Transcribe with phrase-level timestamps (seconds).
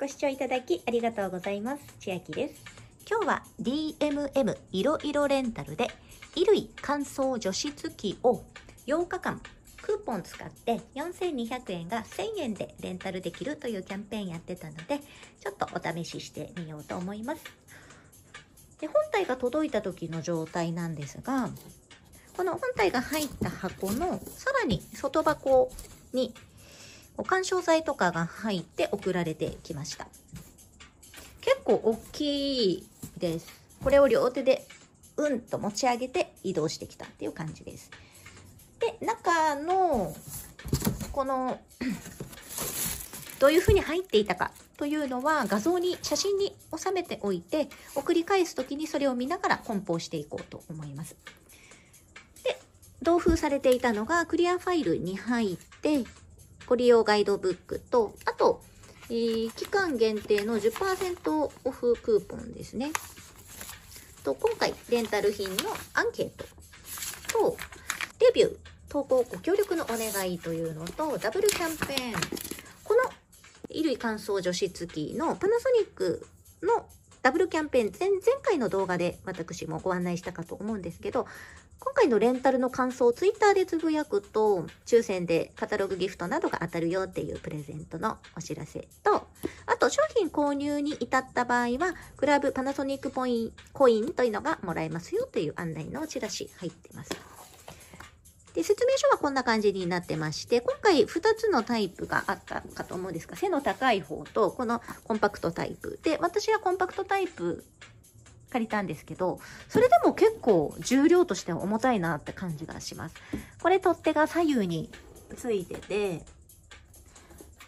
[0.00, 1.82] ご視聴いただきありがとうございます。
[2.00, 2.64] 千秋です。
[3.08, 5.88] 今日は DMM いろいろレンタルで
[6.34, 8.42] 衣類乾燥除湿機を
[8.88, 9.40] 8日間
[9.80, 14.98] クーポン使って4200円が1000円でレンタルできるというキャンペーンやってたので
[15.40, 17.44] ちょっとお試ししてみようと思います。
[18.80, 21.50] で本体が届いた時の状態なんですが
[22.36, 25.70] この本体が入った箱のさらに外箱
[26.12, 26.34] に
[27.22, 30.08] 干渉剤とかが入って送られてきました。
[31.40, 33.46] 結構大きいです。
[33.82, 34.66] これを両手で
[35.16, 37.90] うんと持ち上げて移動してきたっていう感じです。
[38.80, 40.14] で、中の
[41.12, 41.60] この
[43.38, 51.16] どういうふうに入っていたかというのは画像に写真に収めておいて送り返す時にそれを見ながら梱包していこうと思います。
[52.42, 52.58] で、
[53.02, 56.04] 同封されていたのがクリアファイルに入って
[56.66, 58.62] ご利用ガイドブックと、あと、
[59.10, 61.30] えー、期間限定の10%
[61.64, 62.90] オフクーポンですね。
[64.24, 65.56] と、今回、レンタル品の
[65.92, 66.44] アンケート
[67.32, 67.56] と、
[68.20, 68.56] レビュー、
[68.88, 72.12] 投稿ご協力のお願いというのと、ダブルキャンペーン。
[72.84, 73.02] この
[73.68, 76.26] 衣類乾燥除湿機のパナソニック
[76.62, 76.86] の
[77.22, 81.26] ダブルキャンペーン前、前回の動画で私もご案内したかと思うんですけど、
[81.80, 89.26] 今回のレンタルの感想をツイッターでつぶやくと、抽選でカタログギフトなどが当たるよっていうプレゼントのお知らせと、
[89.66, 97.10] あと商品購入に至った場合は、クラブパナソニックポインコインというのがもらえますよという案内のチラシ入ってます。
[98.54, 105.98] で、説明書はこんな感じになってまして、今回2つのタイプがあったかと思うんですが、背の高い方と、このコンパクトタイプ。
[106.02, 107.64] で、私はコンパクトタイプ
[108.54, 113.16] 借りたんですけど、それでも結構重量としては重たいなって感じがします。
[113.60, 114.90] これ取っ手が左右に
[115.36, 116.22] ついてて、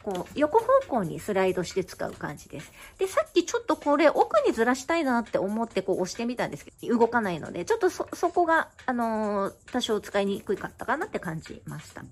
[0.04, 2.70] こう、横方向にスライドして使う感じです。
[2.98, 12.02] で、さっきちょっとこれ奥にずらしたいなって思ってこう押してみたんですけど、動かないので、ちょっとそ、そこが、あのー、多少使いにくかったかなって感じました。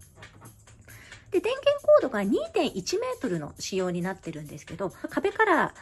[1.30, 5.74] で、電源コードが2.1メートルの仕様になってるんですけど、壁から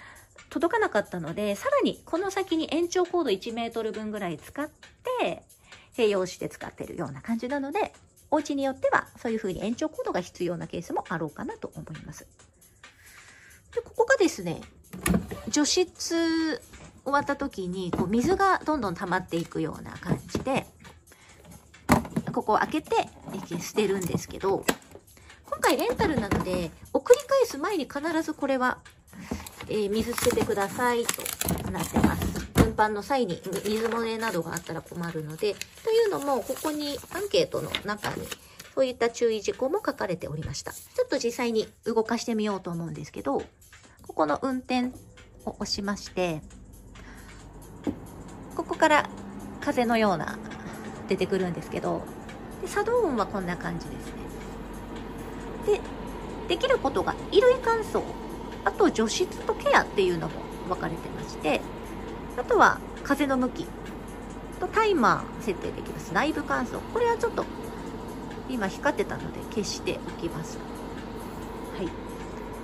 [0.50, 4.68] 届かなかったので、さらにこの先に延長コード1メートル分ぐらい使っ
[5.20, 5.42] て、
[5.96, 7.92] 併用して使ってるような感じなので、
[8.30, 12.26] お家によってはそういう風に延長コードが必要なケースもあろうかなと思います。
[13.74, 14.60] で、ここがですね、
[15.48, 16.60] 除湿
[17.04, 20.66] 終わった時にこう水がどんどん溜まっていくような感じで、
[22.32, 23.08] ここを開けて
[23.60, 24.64] 捨てるんですけど、
[25.44, 28.78] 今回レンタルなので、送り返す前に必ずこれは
[29.72, 31.22] えー、水捨ててくださいと
[31.70, 32.22] なってます。
[32.56, 38.28] 運搬の際に水漏れなどがあったら困るので、というのも、ここにアンケートの中に、
[38.74, 40.72] そういった注意事項も書かれておりました。
[40.72, 43.42] ちょっと実際に動かしてみようと思うんですけど、
[44.02, 44.92] ここの運転
[45.46, 46.42] を押しまして、
[48.54, 49.08] ここから
[49.62, 50.38] 風のような
[51.08, 52.02] 出てくるんですけど、
[52.60, 54.06] で作動音はこんな感じです
[55.66, 55.78] ね。
[55.78, 55.80] で、
[56.48, 58.02] できることが衣類乾燥
[58.64, 60.34] あと除湿とケアっていうのも
[60.68, 61.60] 分かれてまして
[62.38, 63.66] あとは風の向き
[64.60, 66.14] とタイマー設定できます。
[66.14, 66.78] 内部乾燥。
[66.92, 67.44] これはちょっと
[68.48, 70.58] 今光ってたので消しておきます。
[71.76, 71.88] はい。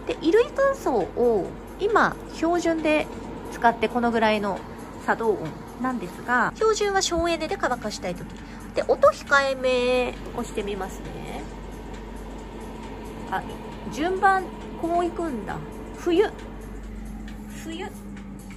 [0.06, 1.50] で衣類乾燥を
[1.80, 3.06] 今標準で
[3.52, 4.58] 使ってこのぐらいの
[5.04, 5.48] 作動音
[5.82, 8.26] なんですが標準は省エネで乾かしたい時。
[8.74, 11.42] で音控えめをしてみますね。
[13.30, 13.42] あ
[13.92, 14.44] 順番
[14.80, 15.56] こういくんだ。
[16.08, 16.30] 冬。
[17.64, 17.86] 冬。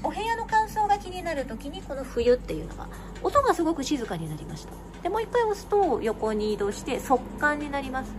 [0.04, 2.88] お部屋の乾燥が気になる時にこの冬っていうのが
[3.22, 4.72] 音がすごく静かになりました。
[5.04, 8.14] でもう一回押すと横に移動して速乾になります。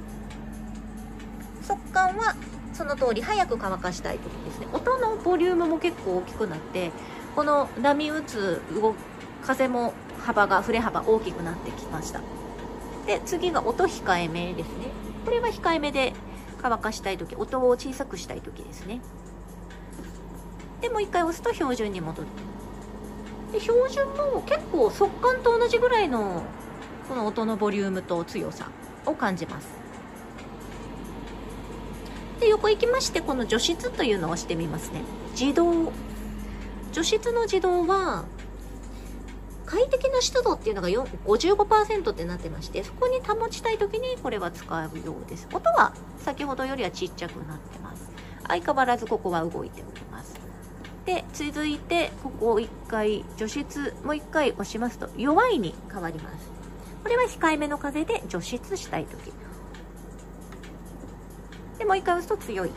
[1.62, 2.36] 速乾は
[2.74, 4.66] その通り早く乾かしたい時ですね。
[4.70, 6.90] 音のボリュームも結構大きくなって
[7.34, 8.94] この波打つ動
[9.42, 12.20] 風も幅が振れ幅大きくなってきました。
[13.06, 14.88] で次が音控えめですね。
[15.24, 16.12] これは控えめで
[16.60, 19.00] 乾かしたい時音を小さくしたい時ですね。
[20.82, 22.28] でもう一回押すと標準に戻る
[23.52, 26.42] で標準も結構速乾と同じぐらいの
[27.08, 28.68] この音のボリュームと強さ
[29.06, 29.68] を感じます。
[32.40, 35.02] で横行きましてこの除湿というのを押してみますね。
[35.38, 35.92] 自動。
[36.92, 38.24] 除湿の自動は
[39.66, 45.46] 快適な湿度っていうのが55%ってなってましてそこに保ちたい時にこれは使うようです。
[45.52, 48.10] 音は先ほどよりはちっちゃくなってます。
[48.48, 50.11] 相変わらずここは動いております。
[51.04, 56.50] で続いてここを1回除湿もう1回押しますと弱いに変わります。
[57.02, 59.32] これは控えめの風で除湿したい時。
[61.78, 62.70] でもう1回押すと強い。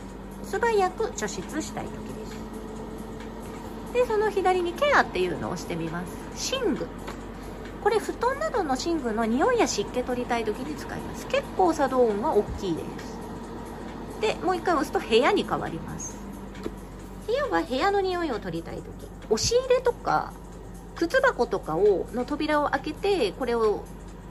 [0.44, 2.36] 素早く除湿したい時です。
[3.94, 6.04] でその左にケアっていうのを押してみま
[6.36, 6.52] す。
[6.52, 6.88] 寝具。
[7.84, 11.28] これ布団などの寝具の匂いや湿気取りたい時に使います。
[11.28, 13.16] 結構作動音は大きいです。
[14.22, 15.95] でもう一回押すと部屋に変わります。
[17.28, 18.86] 部屋は部屋の匂いを取りたい時。
[19.30, 20.34] 押し入れとか
[20.96, 23.84] 靴箱とかをの扉を開けてこれを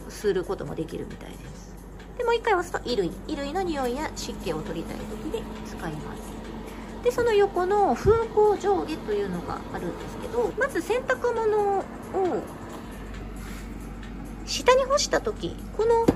[0.08, 1.75] することもできるみたいです。
[2.17, 6.23] でもう一回押すと衣類衣類の匂いや湿気を取りたい時に使います。
[7.02, 11.85] でその横の風向上下というのがあるんですけどまず洗濯物を
[14.46, 16.06] 下に干した時この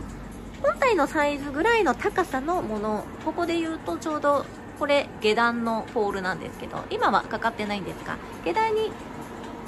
[0.62, 4.46] 本体のサイズぐらいの高さのものここで言うとちょうど
[4.78, 8.90] これ下段のポールなんですけど今はかかってないんですが下段に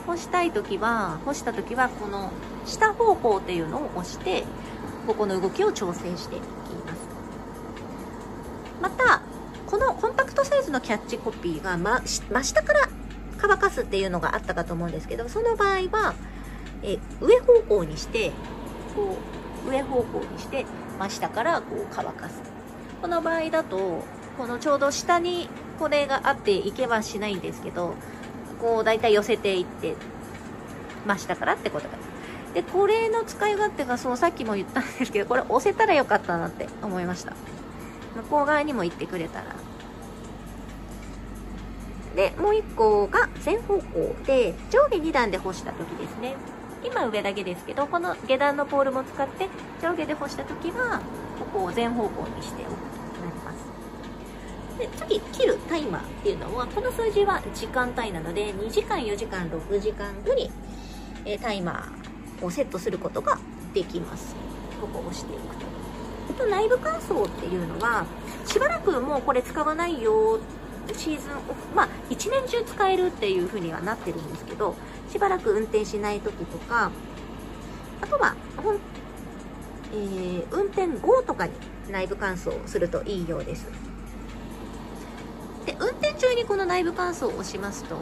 [0.07, 2.31] 干したい時は干した時はこの
[2.65, 4.45] 下方向っていうのを押して
[5.07, 7.01] ここの動きを調整していきます。
[8.81, 9.23] また
[9.67, 12.89] このコンパクトサイズのキャッチコピーが真下から
[13.39, 16.15] 乾かすっていうのがあったかと思うんですけどその場合は
[16.83, 18.33] え上方向にして
[18.95, 19.17] こ
[19.67, 20.67] う上方向にして
[20.99, 22.41] 真下からこう乾かす。
[23.01, 24.05] この場合だと
[24.41, 27.93] このちょうど下にこれがあっていけはしないんですけど
[28.59, 29.97] こう大体寄せていって
[31.07, 31.95] 真下からってことで。
[32.49, 37.35] すでこれの使い勝手がそうさっきも言ったんですけどこれ押せたらよかったなって思いました。
[38.17, 39.45] 向こう側にも行ってくれたら。
[42.17, 46.35] でもう1個が全方向で上下2段で干した時ですね。
[46.83, 49.51] 今上だけですけどこの下段のポールも使って
[49.83, 51.03] 上下で干した時は
[51.39, 52.90] ここを全方向にしておく。
[54.81, 60.51] で次切るタイマーっていうのはこの数字は時間帯なので2時間4時間6時間後に、
[61.25, 63.39] えタイマーをセットすることが
[63.75, 64.35] できます。
[64.81, 65.71] ここを押していくと。
[66.41, 68.07] と内部乾燥っていうのは
[68.47, 70.41] しばらくもうこれ使わないよ
[70.97, 74.75] シーズンオフまあ一年中使えるっていう風にはなってるんですけど
[75.11, 76.91] しばらく運転しない時とか
[78.01, 78.35] あとは
[79.93, 81.53] えー、運転後とかに
[81.91, 83.90] 内部乾燥するといいようです。
[85.67, 87.97] で運転中にこの内部乾燥を押しますと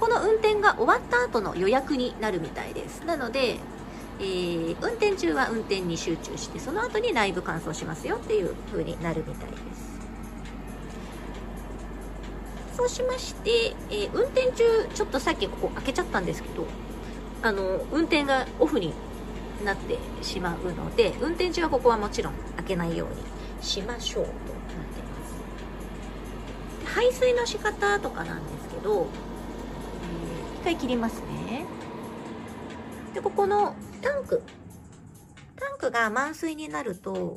[0.00, 3.58] この運転が終わった後の予約になるみたいですなので、
[4.20, 9.94] えー、運転中は運転に集中してその後に内部乾燥しますよっていう風になるみたいです
[12.74, 16.66] そうしまして、えー、運転中、ちょっとさっきここ開けちゃったんですけど、
[17.42, 18.92] あの、運転がオフに
[19.64, 23.14] なってしまうので、運転中はここはもちろん開けないように
[23.62, 24.34] しましょうとなっ
[24.92, 25.03] て。
[26.94, 29.08] 排水の仕方とかなんですけど、
[30.54, 31.66] えー、一回切りますね。
[33.12, 34.40] で、ここのタンク。
[35.56, 37.36] タンクが満水になると、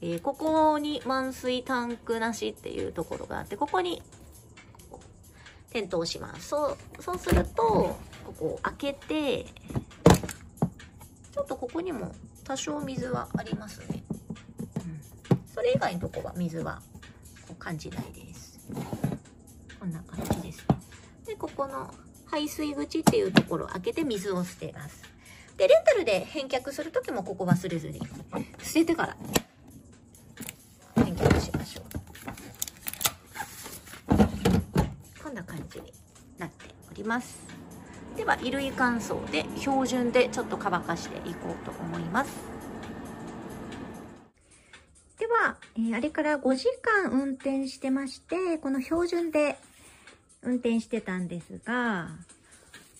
[0.00, 4.02] えー、ここに満水タンクなしっていうところがあって、ここに
[5.70, 6.48] 点灯します。
[6.50, 9.46] そう、そうすると、ここを開けて、
[11.32, 12.12] ちょっとここにも
[12.44, 14.04] 多少水はありますね。
[15.30, 15.42] うん。
[15.52, 16.80] それ以外のとこは水は
[17.58, 18.31] 感じないです。
[19.78, 20.66] こんな感じです。
[21.26, 21.92] で、ここの
[22.26, 25.02] 排水口っていうところを開けて水を捨てます。
[25.56, 28.00] で、レンタルで返却するときもここ忘れずに
[28.62, 29.16] 捨ててから
[30.96, 31.92] 返却しましょう。
[37.02, 37.38] きます
[38.16, 42.51] では衣類乾燥で標準でちょっと乾かしていこうと思います
[45.22, 49.56] では、えー、あれから5時間運転してましてこの標準で
[50.42, 52.08] 運転してたんですが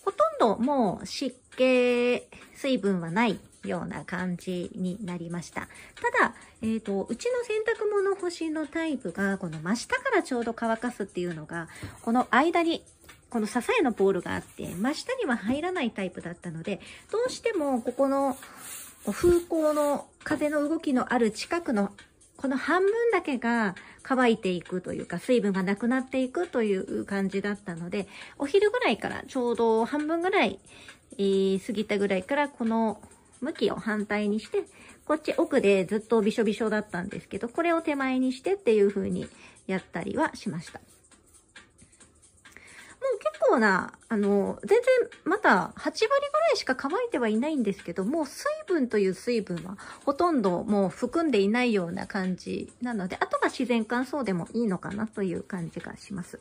[0.04, 2.22] ほとんどもう湿気
[2.54, 5.62] 水分はないような感じになりました。
[5.62, 11.68] ただ、えっ、ー、と、うちの洗濯物干しのタイプが、この真下からちょうど乾かすっていうのが、
[12.02, 12.84] この間に
[13.30, 16.80] この支えのポールがあって、真下には入らないタイプだったので、
[17.12, 18.36] どうしてもここの
[19.10, 21.92] 風向の風の動きのある近くの
[22.42, 30.58] この半分だけが乾いていくというか、水分がなくなっていくという感じだったので、お昼ぐらいからちょうど半分ぐらい、
[31.18, 33.00] えー、過ぎたぐらいからこの
[33.40, 34.64] 向きを反対にして、
[35.04, 39.28] こっち奥でずっとびしょびしょだったんですけど、これを手前にしてっていう風に
[39.68, 40.80] やったりはしました。
[43.02, 44.86] う結構な、あの、全然
[45.24, 56.40] まだ8割ぐらいしか乾いてはいないんですけども、水分という水分はほとんどもう含んでいないような感じなので、あとは自然乾燥でもいいのかなという感じがします。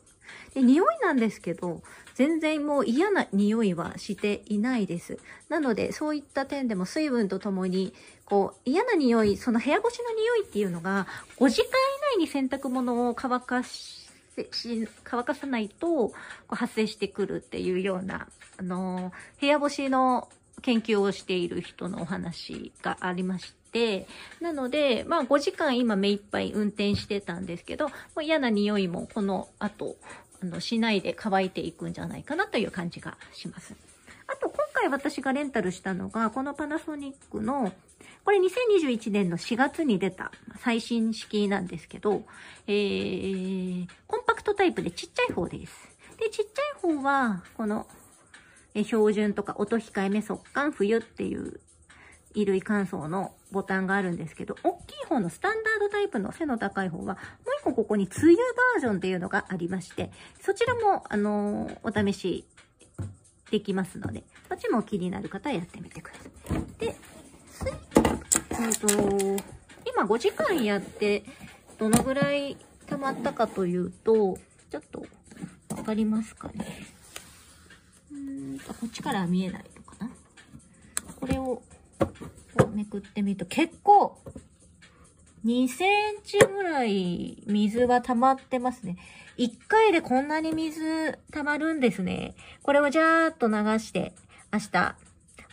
[0.54, 1.82] で、匂いなんですけど、
[2.14, 5.18] 全然もう嫌な匂いはしていないです。
[5.48, 11.06] なので、そういった点でも水分とともに、こう、嫌な匂い、その部屋干しの匂いっていうのが、
[11.38, 14.01] 5時間以内に洗濯物を乾かし
[14.52, 16.14] し乾かさないとこ
[16.52, 20.28] う発生してくるっていうような、あの、部屋干しの
[20.62, 24.06] 研究をしている人のお話がありまして、
[24.40, 29.96] なので、まあ5時間今目いっぱい運転してたんですけど、もう嫌な匂いもこの後、
[30.42, 33.91] あの、しないで乾いていくんじゃないかなという感じがします。
[34.82, 37.72] 回私がレンタルしたのが、このパナソニックの
[38.24, 42.22] これ2021年の4月に出た最新式なんですけど、
[42.66, 45.74] えー、コンパクトタイプでちっちゃい方です。
[46.18, 47.86] で、ちっちゃい方は、この、
[48.74, 51.60] え標準とか音控えめ速乾冬っていう
[52.32, 57.16] 衣類乾燥のボタンがあるんですけど、大きい方のスタンダードタイプの背の高い方は、もう
[57.60, 60.10] 一個ここに梅雨バージョンっていうのがありまして、
[60.40, 62.46] そちらも、あのー、お試し
[63.52, 66.80] できますので、そっちも気になる方はやってみてください。
[66.80, 66.96] で、
[68.50, 68.88] えっと、
[69.84, 71.22] 今5時間やって、
[71.78, 72.56] どのぐらい
[72.86, 74.38] 溜まったかというと、
[74.70, 75.04] ちょっと、
[75.76, 76.66] わかりますかね。
[78.10, 80.10] うんと、こっちから見えないのかな。
[81.20, 81.62] これを、
[82.72, 84.18] めくってみると、結構、
[85.44, 88.96] 2センチぐらい水は溜まってますね。
[89.38, 92.34] 1回でこんなに水溜まるんですね。
[92.62, 94.12] これをジャーっと流して、
[94.52, 94.96] 明日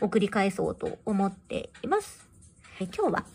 [0.02, 2.28] 送り返そうと思っています。
[2.80, 3.26] え今日は、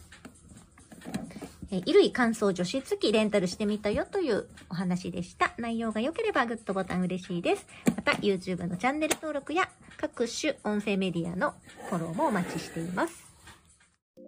[1.71, 5.55] え衣類乾燥除湿機レンタルしてみたよというお話でした。
[5.59, 7.67] 内容が良ければグッドボタン嬉しいです。
[7.97, 11.55] また YouTube のチャンネル登録や各種音声メディアの
[11.91, 13.25] フォローもお待ちしています。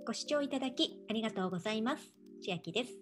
[0.05, 2.16] ご視聴いただきありがとうございます。
[2.43, 2.99] 千秋です。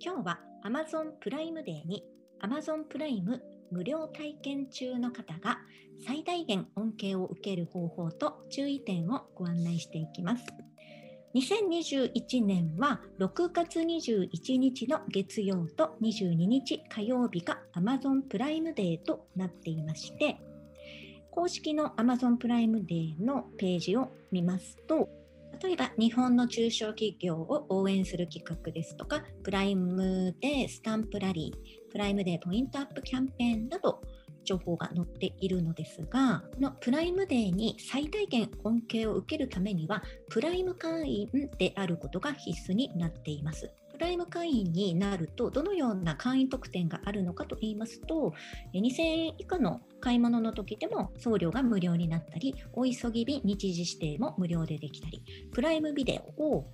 [0.00, 2.04] 今日は Amazon プライムデーに
[2.42, 5.58] Amazon プライム無料体験中の方が
[6.06, 10.44] 最大限恩恵を受ける方法と注意点をご案内していきます。
[11.34, 20.38] 2021年は6月21日の月曜と22日火曜日が Amazon プライムデーとなっていまして、
[21.30, 25.08] 公式の Amazon プライムデーのページを見ますと、
[25.62, 34.00] 例えば日本の中小企業を応援する企画ですとか、プライムデースタンプラリー、プライムデーポイントアップキャンペーンなど、
[34.42, 43.70] 情報が載っているのですが、このプライムデーに最大限恩恵を受けるためには、プライム会員であることが必須になっています。
[44.00, 48.32] プライム会員になると、どのような会員特典があるのかと言いますと、
[48.72, 56.72] 2000円以下の買い物の時でも送料が無料になったり、お急ぎ便日時指定も無料でできたり、プライムビデオを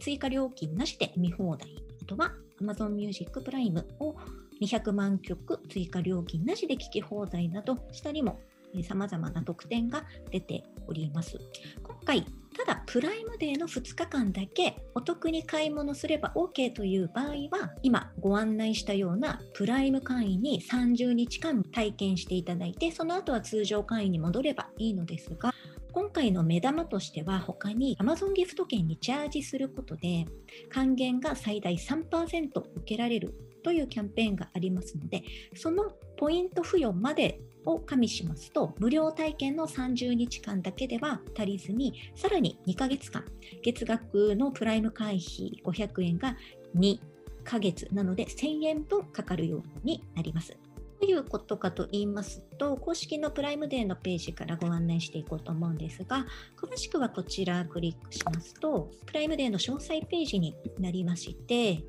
[0.00, 4.16] 追加料金なしで見放題、あとは Amazon Music プライムを
[4.60, 8.40] 200万曲追加料金なしで聴き放題など、下にも
[8.82, 11.38] 様々な特典が出ております。
[11.84, 25.52] 今回、ただプライムデーの2日間だけお得に買い物すれば OK という場合は、今ご案内したようなプライム会員に30日間体験していただいて、その後は通常会員に戻ればいいのですが、
[25.92, 30.26] 今回の目玉としては他に Amazon ギフト券にチャージすることで
[30.68, 35.22] 還元が最大3%受けられるというキャンペーンがありますので、
[35.54, 43.24] そのポイント付与までを加味しますと、無料体験の30日間だけでは足りずに、さらに2ヶ月間、
[43.62, 46.36] 月額のプライム会費500円が
[46.76, 46.98] 2
[47.44, 50.56] ヶ月なので1000円分かかるようになります。
[51.00, 56.24] どういうことかと言いますと、公式のプライムデーのページからご案内していこうと思うんですが、
[56.56, 61.84] 詳しくはこちらクリックしますと、プライムデーの詳細ページになりまして、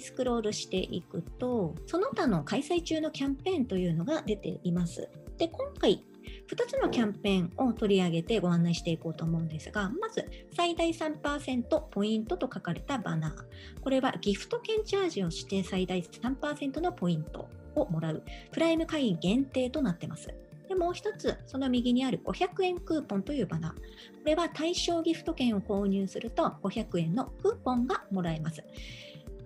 [0.00, 5.08] スクロールしていくと、その他の開催中のキャンペーンというのが出ています。
[5.38, 6.04] で、今回、
[6.48, 10.24] 2つのキャンペーンを取り上げてご案内していこうと思うんですが、まず、
[10.54, 13.80] 最大3%ポイントと書かれたバナー。
[13.80, 18.22] これはギフト券チャージをして最大3%のポイントをもらう、
[18.52, 20.34] プライム会員限定となってます。
[20.68, 23.72] でもう一つ、その右にある500円クーポンというバナー。
[23.72, 23.78] こ
[24.24, 28.64] れは対象ギフト券を購入すると500円のクーポンがもらえます。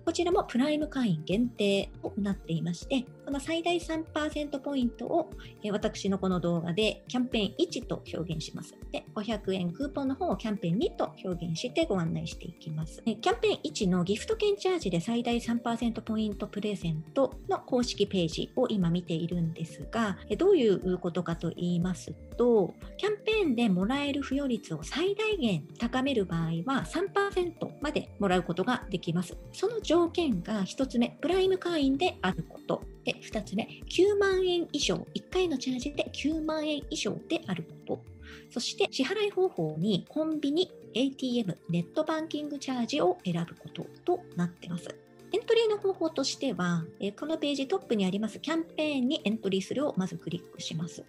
[0.09, 5.29] こちらもプライム会員限定となっていまして、この最大3%ポイントを、
[5.61, 8.73] え私のこの動画でキャンペーン1と表現します。
[8.91, 13.03] で、500円クーポンの方をキャンペーン2と表現してご案内していきます。
[13.03, 29.37] キャンペーン1のギフト券チャージで最大3%ポイントプレゼントの公式ページを今見ているんですが、どういうことかと言いますと、キャンペーンでもらえる付与率を最大限高める場合は3%までもらうことができます。
[29.53, 32.81] その条件が1つ目、プライム会員であること。
[33.09, 38.03] で2つ目、9万円以上、1回のチャージで9万円以上であること。
[38.51, 44.95] そして支払い方法にコンビニ、ATM、ネットバンキングチャージを選ぶこととなっています。
[45.31, 46.83] エントリーの方法としては、
[47.19, 51.03] このページトップにありますキャンペーンにエントリーするをまずクリックします。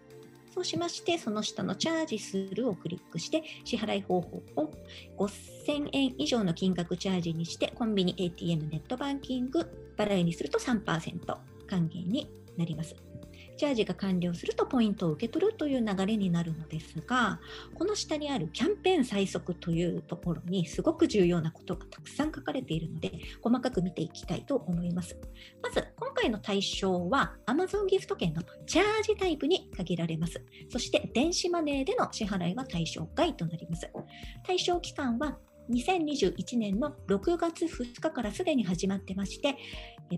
[0.52, 4.71] そうしまして、その下のチャージするをクリックして、支払い方法を
[5.19, 9.61] 5000円以上の金額チャージにして、コンビニ、ATM、ネットバンキング、
[9.97, 11.38] 払いにすると3%
[11.71, 12.97] 還元になります。
[13.57, 17.41] チャージが完了するとポイントを受け取るという流れになるのですが、
[17.75, 23.12] この下にあるキャンペーン最速というところにすごく重要なことがたくさん書かれているので、
[23.43, 25.15] 細かく見ていきたいと思います。
[25.62, 30.43] まず、今回の対象は Amazon ギフト券のチャージタイプに限られます。
[30.71, 33.91] そして電子マネーでの支払いは対象外となります。
[34.47, 35.39] 対象期間は
[35.71, 39.57] 2021年の6月2日からすでに始まってまして、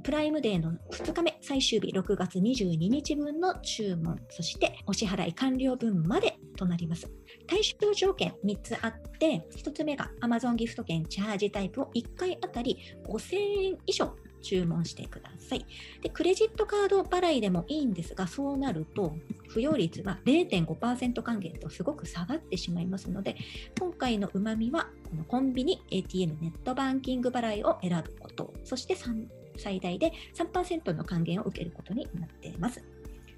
[0.03, 7.11] プライムデーの2日目、最終日6月22日分の注文、そしてお支払い完了分までとなります。
[7.47, 15.65] 対象条件3つあって、1つ目が Amazon ギフト券チャージタイプを1回あたり5000円以上注文してください。
[16.03, 19.17] で、クレジットカード払いでもいいんですが、そうなると、
[19.49, 23.37] 付与率は0.5%還元とすごく下がってしまいますので、
[23.79, 28.97] 今回のうまみは、このコンビニ、ATM、ネットバンキング払いを選ぶこと、そして
[29.57, 32.83] 最大で3%の還元を受けることになっています。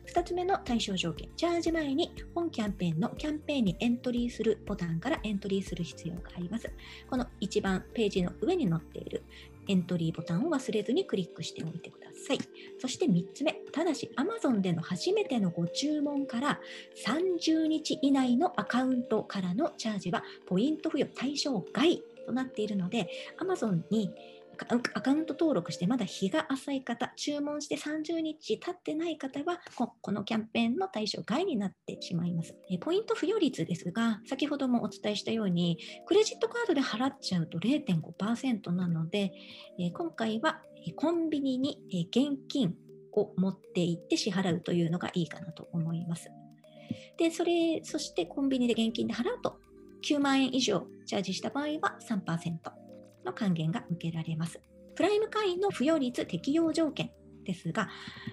[0.06, 6.70] 2つ目の対象条件、チャージ前に本キャンペーンのキャンペーンにエントリーするボタンからエントリーする必要があります。
[7.08, 9.22] この一番ページの上に載っている
[9.68, 12.38] エントリーボタンを忘れずにクリックしておいてください。
[12.78, 16.60] そして3つ目、ただし Amazon での初めてのご注文から
[17.06, 24.10] 30日以内のアカウントからのチャージはポイント付与対象外となっているので Amazon に
[24.94, 29.60] アカウント登録してまだ日が浅い方、注文して30日経ってない方は、
[30.00, 32.54] このキャンペーンの対象外になってしまいます。
[32.80, 39.32] ポイント付与率ですが、先ほどもお伝えしたように、クレジットカードで払っちゃうと0.5%なので、
[39.92, 40.62] 今回は
[40.96, 41.78] コンビニに
[42.10, 42.74] 現金
[43.12, 46.30] を持って行って支払うというのがいいかなと思います。
[47.16, 49.58] で、それ、そしてコンビニで現金で払うと、
[50.02, 52.83] 9万円以上チャージした場合は3%。
[53.24, 54.60] の還元が受けられます。
[54.94, 57.10] プライム会員の付与率適用条件
[57.44, 57.88] ですが、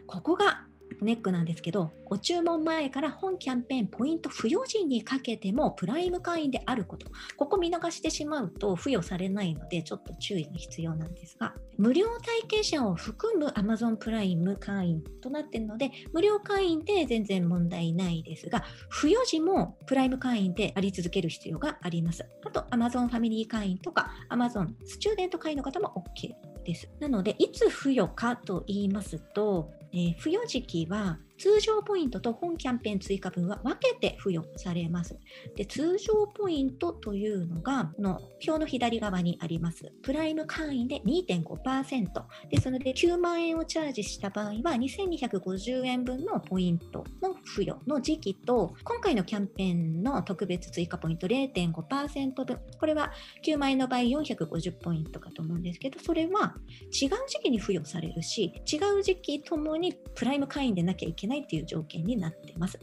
[0.08, 0.68] ここが
[1.02, 22.26] ネックなんですけど、ご注文前から本キャンペーンポイント付与時にかけてもプライム会員であること、ここ見逃してしまうと付与されないのでちょっと注意が必要なんですが、無料体験者を含む Amazon プライム会員となっているので、無料会員で全然問題ないですが、付与時もプライム会員であり続ける必要があります。
[22.46, 26.90] あと Amazon ファミリー会員とか Amazon スチューデント会員の方も OK です。
[27.00, 35.18] なので、いつ付与かと言いますと、えー、付与時期は通常ポイントと本キャンペーン追加分は分けて付与されます。
[35.56, 39.92] で通常ポイントというのが、この表の左側にあります。
[40.04, 42.12] プライム会員で2.5%。
[42.52, 53.12] ですので、9万円をチャージした場合は、2250円分のポイントの付与の時期と、今回のキャンペーンの特別追加ポイント0.5%分、これは
[53.44, 56.56] 9万円の場合450ポイントかと思うんですけど、それは
[56.92, 62.78] 違う時期に付与されるし、違う時期ともにプライム会員でなきゃいけないないという条件になっています。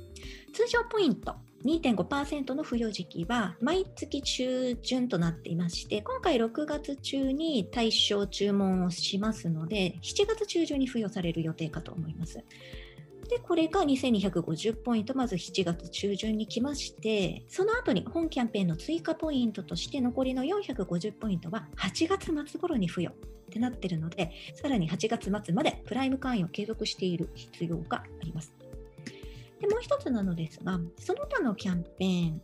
[0.55, 12.43] 通常ポイント2.5%の付与時期は毎月中旬となっていまして、今回6月中に対象注文をしますので、7月中旬に付与される予定かと思います。
[13.29, 28.53] で、これが2250ポイント、まず7月中旬に来まして、その後に本キャンペーンの追加ポイントとして残りの450ポイントは8月末頃に付与ってなってるので、さらに8月末までプライム会員を継続している必要があります。
[29.61, 32.41] でもう一つなのですが、その他のキャンペーン、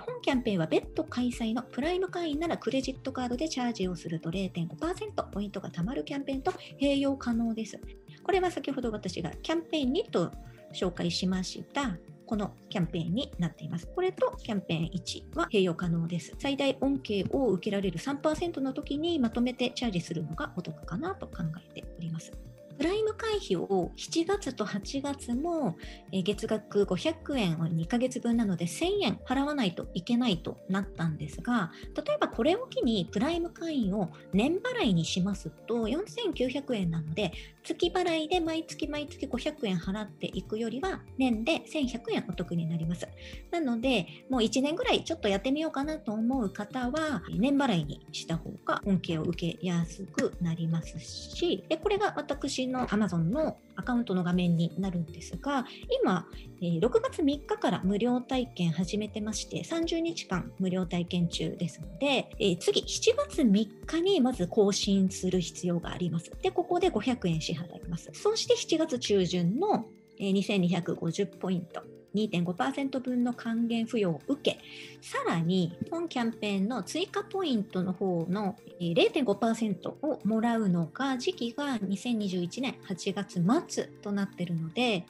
[0.00, 7.80] 本キャンペーンは別途開催のプライム会員ならクレジットカードでチャージをすると0.5%ポイントが貯まるキャンペーンと併用可能です。
[8.28, 10.30] これは先ほど私がキャンペーン2と
[10.74, 13.86] 紹介しましたこのキャンペーンになっています。
[13.86, 16.34] これとキャンペーン1は併用可能です。
[16.38, 21.36] 最大恩恵を受けられる3%の時にまとめてチャージするのがお得かなと考
[21.74, 22.30] えております。
[22.78, 25.76] プライム会費を7月と8月も
[26.12, 37.32] 月額500円を2ヶ月分なので1000円払わないといけないとなったんですが例えばこれを機にプライム会員を年払いにしますと4900円なので
[37.74, 43.06] 月払いで毎月毎月500円払っていくよりは年で1100円お得になります。
[43.50, 55.64] なのでもう1年ぐらいちょっとやってみようかなと思う方は年払いにした方が恩恵を受けやすくなりますしでこれが私の Amazon のアカウントの画面になるんですが
[56.02, 56.26] 今
[56.60, 62.28] 6月3日から無料体験始めてまして30日間無料体験中ですので
[62.60, 66.32] 次7月3日にまず更新する必要があります。
[66.42, 68.10] でここで500円支払います。
[68.12, 69.86] そして7月中旬の
[70.18, 71.82] 2250ポイント。
[72.26, 74.58] 2.5%分の還元付与を受け、
[75.00, 85.06] さらに本キャンペーンの追加ポイントの方の0.5%をもらうのが時期が2021年8月末となっているので、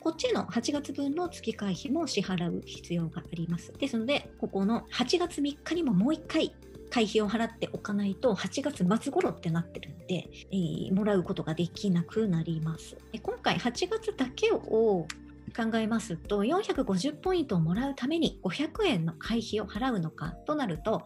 [0.00, 3.72] こっちの8月分の月会費も支払う必要があります。
[3.72, 6.52] ですので、ここの8月3日にももう1回
[6.90, 12.96] 会費を払っておかないと8月末頃ってなってるんで、えー、もらうことができなくなります。
[13.22, 15.06] 今回8月だけを
[15.50, 21.02] 考えますと450ポイントをもらうために500円の会費を払うのかとなると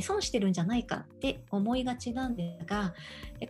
[0.00, 2.94] 損してるんじゃないかって思いがちなんですが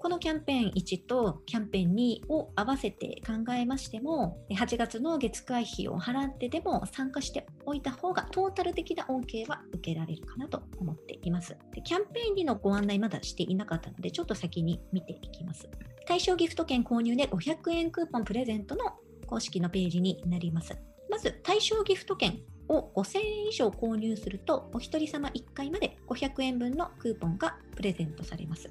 [0.00, 11.56] このキャンペーン1とキャンペーン2を合わせて考えましても8月の月会費を払ってでも参加しておいた方がトータル的な恩恵は受けられるかなと思っています。
[11.74, 15.68] でキャンペーン2のご案内まだしていなかったのでちょっと先に見ていきます。
[16.06, 18.94] 対象ギフト券購入で500円クーポンプレゼントの
[19.28, 20.76] 公式のページになります。
[21.10, 28.70] まず、対象ギフト券を5000円以上購入すると、お一人様1回まで500円分のクーポンがプレゼントされます。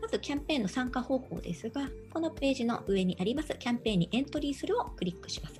[0.00, 5.56] まず、キャンペーンの参加方法ですが、このページの上にありますキャンペーンにエントリーするをクリックします。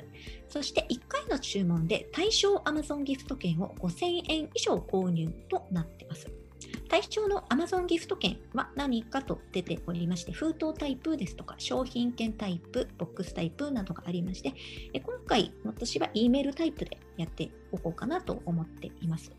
[0.49, 6.42] そして、1回の注文で対象 Amazon ギフト券を5000円以上購入となっています。
[6.89, 14.53] 対象の Amazon ギフト券は何かと出ておりまして、封筒タイプですとか、商品券タイプ、ボックスタイプなどがありまして、
[15.01, 19.33] 今回私は E メールタイプでやっておこうかなと思っています。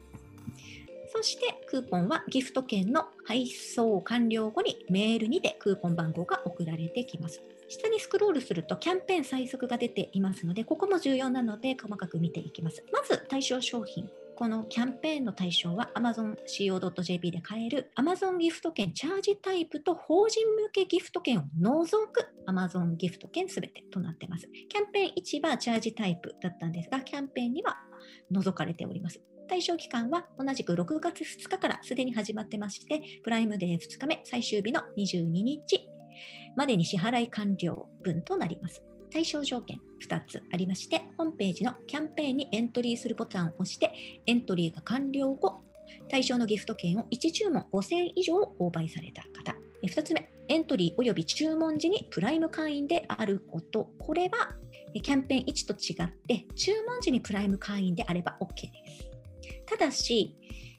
[1.16, 7.44] そしてクーポンはギフト券の配送完了後にメールにてクーポン番号が送られてきます。
[7.70, 12.84] 下にスクロールするとキャンペーン最速が出ていますので、ここも重要なので細かく見ていきます。
[12.92, 14.10] まず対象商品
[14.44, 24.50] このキャンペーンの対象は AmazonCO.jp で買える Amazon ギフト券チャージタイプと法人向けギフト券を除く Amazon ギフト券すべてとなっています。
[24.68, 25.14] キャンペーン
[25.46, 27.78] 1はチャージタイプだったんですが、キャンペーンには
[28.32, 29.22] 除かれております。
[29.48, 35.88] 対象期間は同じく6月2日からすでに始まってまして、プライムデー2日目最終日の22日
[36.58, 38.84] までに支払い完了分となります。
[39.14, 43.94] 対象条件2つありまして、ホームページのキャンペーンにエントリーするボタンを押して、
[44.26, 45.62] エントリーが完了後、
[46.10, 49.56] 対象のギフト券を1注文5000円以上購買された方。
[49.84, 53.92] 2つ目、エントリー及び注文時にプライム会員であること。
[54.00, 54.56] これは
[54.94, 59.64] キャンペーン1と違って、注文時にプライム会員であれば OK です。
[59.68, 60.36] ただし、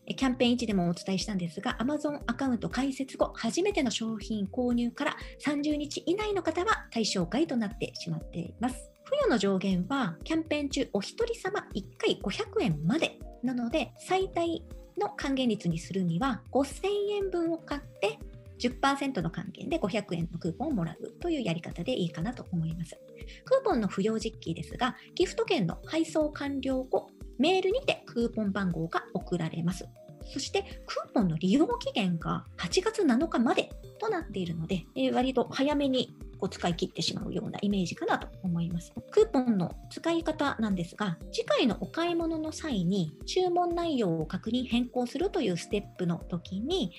[0.06, 8.90] キャンペーン1でもお伝えしたんですが、Amazon アカウント開設後、初めての商品購入から30日以内の方は対象外となってしまっています。
[9.04, 14.62] 付与の上限は、キャンペーン中お一人様1回500円までなので、最大
[14.98, 18.18] の還元率にするには5000円分を買って
[18.58, 22.98] 10%の還元で500円のクーポンをもらうというやり方でいいかなと思います。
[23.44, 29.88] クーポンの付与実期ですが、ギフト券の配送完了後、メールにてクーポン番号が送られます。
[30.32, 33.70] そしてクーポンの利用期限が8月7日まで
[34.00, 38.92] となっているので、えー、割と早めにこう使い切ってしまうようなイメージかなと思います。
[39.10, 46.92] クーポンの使い方なんですが、次回のお買い物の際に注文内容を確認変更するというステップの時に、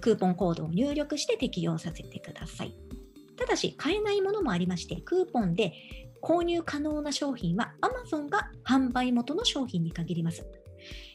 [0.00, 2.76] クーポンコードを入力して適用させてください。
[3.36, 5.72] ただし、買えないものもありまして、クーポンで
[6.24, 10.46] 購入可能な商品は Amazon が販売元の商品に限ります。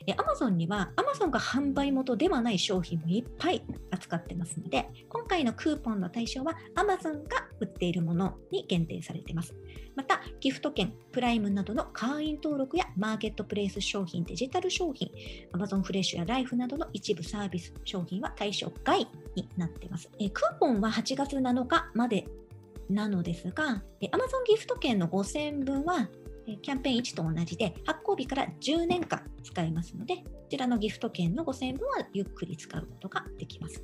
[0.08, 9.56] Amazon には Amazon が販売元ではない商品もいっぱい扱ってますので、今回のクーポンの対象は Amazon が売っているものに限定されています。
[9.95, 15.12] また、ギフト券、プライムなどの会員登録やマーケットプレイス商品、デジタル商品、
[15.54, 20.10] Amazon フレッシュやライフなどの一部サービス商品は対象外になっています。
[20.34, 22.26] クーポンは8月7日まで
[22.89, 26.10] なのですが、Amazon ギフト券の5000分は
[26.62, 33.84] キャンペーン1と同じで発行日から10年間使えますので、こちらのギフト券の5000分はゆっくり使うことができます。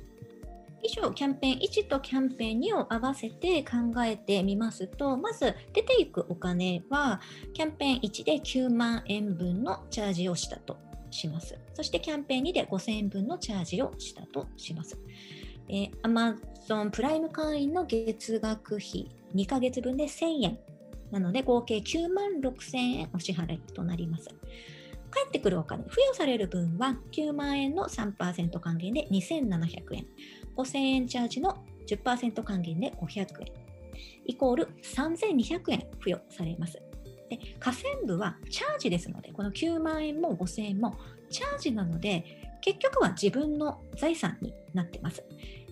[0.82, 7.20] 以上、キャンペーン1とキャンペーン2を合わせて考えてみますと、まず出ていくお金は、
[7.54, 10.76] キャンペーン1で9万円分のチャージをしたと
[11.10, 11.58] します。
[11.74, 14.98] そしてキャンペーン2で5000円分のチャージをしたとします。
[15.68, 16.36] えー、アマ
[16.90, 20.58] プライム会員の月額費2ヶ月分で1000円
[21.12, 24.28] なので合計9万6000円お支払いとなります。
[25.10, 30.06] 返ってくるお金、付与される分は9万円の3%還元で2700円、
[30.56, 33.26] 5000円チャージの10%還元で500円、
[34.24, 36.82] イコール3200円付与されます。
[37.30, 40.96] で、河川部はチャージですので、この9万円も5000円も
[41.30, 42.24] チャージなので、
[42.60, 45.22] 結局は自分の財産になってます。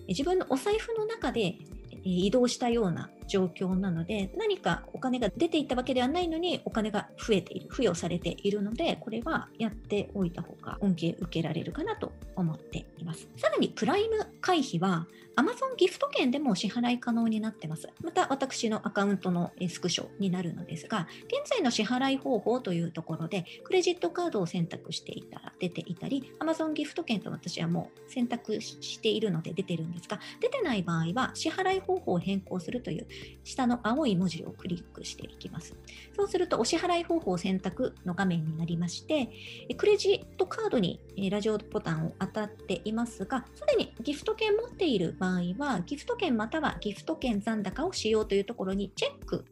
[0.07, 1.55] 自分のお財布の中で
[2.03, 15.07] 移動したような状況なので何かお金が出ていったわけではないのにお金が増えている付与されているのでこれはやっておいた方が恩恵受けられるかなと思っていますさらにプライム会費は
[15.37, 17.89] Amazon ギフト券でも支払い可能になってます。
[18.01, 33.07] また私のアカウントのスクショになるのですが、現在の支払い方法というところで、クレジットカードを選択していたら出ていたり、Amazon ギフト券と私はもう選択しているので出てるんですが、出てない場合は支払い方法を変更するという
[33.43, 35.75] 下の青い文字をクリックしていきます。
[36.15, 39.29] そうするとお支払い方法選択の画面になりまして、
[39.77, 40.99] クレジットカードに
[41.29, 49.45] ラジオボタンを当たっていますが、すでにギフト券持っている場合は、ギフト券またはギフト券残高を使用というところにチェック、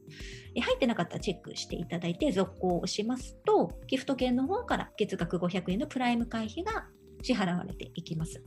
[0.55, 6.87] 入ってなかったらチェックしていただいて続行をしますと、ギフト券の方から月額500円のプライム会費が
[7.21, 8.43] 支払われていきます。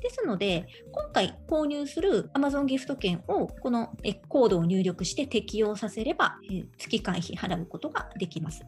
[0.00, 3.90] ですので、今回購入する Amazon ギフト券をこの
[4.28, 6.38] コードを入力して適用させれば、
[6.78, 8.64] 月会費払うことができます。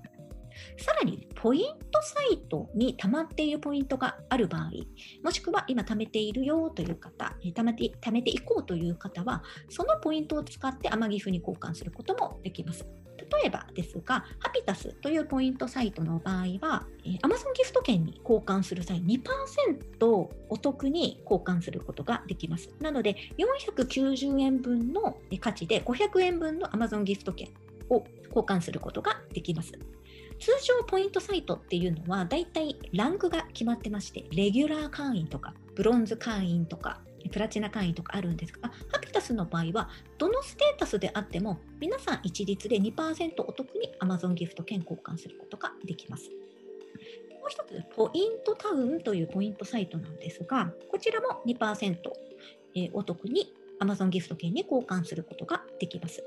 [0.79, 4.71] さらに、ポイントサイトに溜まっているポイントがある場合、
[5.23, 12.87] もしくは今貯めているよという方、貯めて貯めていこうという方は、そのポイントを使って天岐阜に交換することもできます。
[13.17, 16.87] 例えばですが、ハピタスというポイントサイトの場合は、
[17.23, 20.07] Amazon ギフト券に交換する際、2%
[20.49, 22.71] お得に交換することができます。
[22.81, 27.49] なので、490円分の価値で500円分の Amazon ギフト券
[27.89, 29.73] を交換することができます。
[30.39, 37.01] 通常ポイントサイトっていうのはだいたいランクが決まってましてレギュラー会員とかブロンズ会員とか
[37.33, 46.31] プラチナ会員とかあるんですがハピタスの場合はどのステータスであっても皆さん一律で2%お得に Amazon ギフト券交換することができます。
[47.45, 51.97] もう一つ、ポイントタウンというポイントサイトなんですが、こちらも2%、
[52.75, 56.23] えお得に Amazon ギフト券に交換することができます。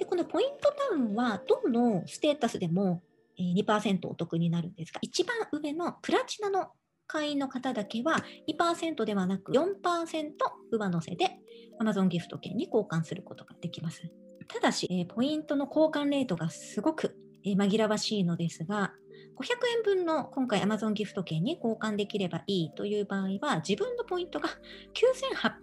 [0.00, 3.02] で、このポイントタウンは、どのステータスでも
[3.38, 6.68] 2%お得になるんですが、一番上のプラチナの
[7.06, 10.32] 会員の方だけは2%ではなく4%
[10.70, 11.38] 上乗せで
[11.80, 14.02] Amazon ギフト券に交換することができます。
[14.48, 18.94] ただし、ポイントの交換レートがすごく紛らわしいのですが、
[19.40, 19.42] 500
[19.78, 24.50] 円分の今回 Amazon ギフト券に交換できればいいという場合は、自分のポイントが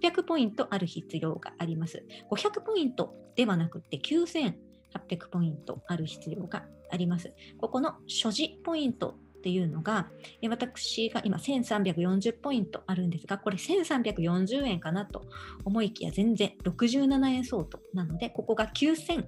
[0.10, 2.04] 9800ポイントある必要があります。
[2.32, 7.32] 500ポイントではなくて9800ポイントある必要があります。
[7.60, 10.10] ここの所持ポイントっていうのが、
[10.50, 15.24] 私が今1340ポイントあるんですが、これ1340円かなと
[15.66, 19.26] 思いきや全然67円相当なので、ここが9800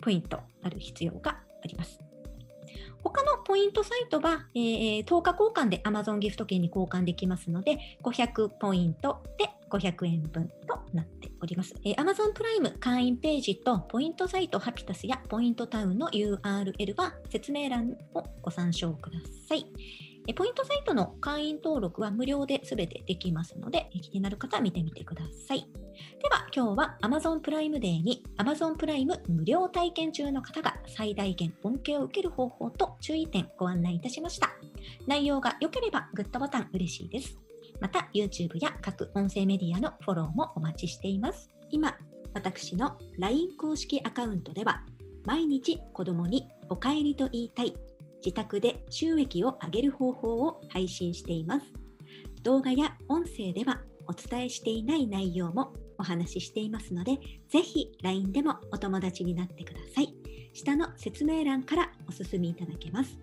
[0.00, 2.11] ポイントある必要があります。
[3.02, 11.74] 他のポイントサイトは、えー、10日交換で Amazon ギフト券に交換できますので、500ポイントで500円分となっております。
[11.84, 19.66] えー、Amazon プライム会員ページとポイントサイトハピタスやポイントタウンの URL は説明欄をご参照ください。
[20.28, 25.66] えポイントサイトの会員登録は無料で全てできますので、気になる方は見てみてください。
[26.22, 34.50] では、今日は Amazon プライムデーに Amazon プライム無料体験中の方が最大限恩恵を受ける方法と注意点ご案内いたしました。
[35.06, 37.38] 内容が良ければグッドボタン嬉しいです。
[37.80, 41.50] また、YouTube や各音声メディアのフォローもお待ちしています。
[41.70, 41.96] 今、
[42.34, 44.84] 私の LINE 公式アカウントでは、
[45.24, 47.74] 毎日子供にお帰りと言いたい
[48.24, 51.66] 自宅で収益を上げる方法を配信しています。
[52.42, 60.12] 動画や音声ではお伝えしていない内容もお話ししていますので、ぜひ LINE でもお友達になってください。
[60.52, 63.16] 下の説明欄からお進みいただけます。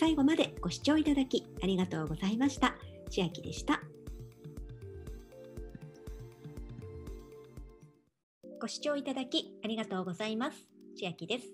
[0.00, 2.74] 最後までご視聴いただきありがとうございました。
[3.10, 3.82] 千秋でした。
[8.58, 10.66] ご視聴いただきありがとうございます。
[10.98, 11.52] 千秋です。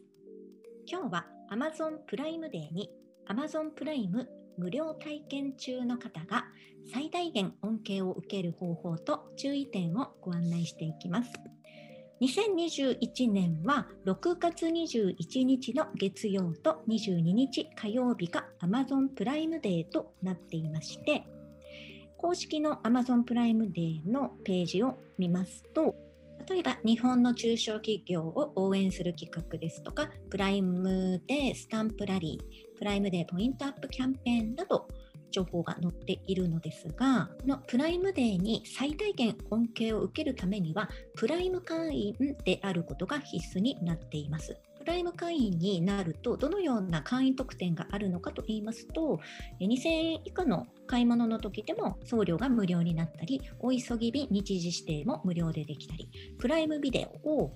[0.86, 2.88] 今日は Amazon プライムデーに
[3.28, 4.28] Amazon プライム
[4.60, 6.44] 無料体験中の方が
[6.92, 11.32] 最大限恩恵を受ける方法と注意点をご案内していきます。
[12.20, 21.24] 2021年は6月21日の月曜と22日火曜日が Amazon プライムデーとなっていまして、
[22.18, 25.94] 公式の Amazon プライムデーのページを見ますと、
[26.46, 34.88] 例えば日本の中小企業を応援する企画ですとか、プライムデースタンプラリー、プライムデーポイントアップキャンペーンなど、
[35.30, 44.58] 情報が載っているのですが、このプライムデーに最大限恩恵を受けるためには、プライム会員であることが必須になっています。
[44.78, 49.20] プライム会員になると、どのような会員特典があるのかと言いますと、
[49.60, 57.52] 2000円以下の買い物の時でも送料が無料になったり、お急ぎ便日時指定も無料でできたり、プライムビデオを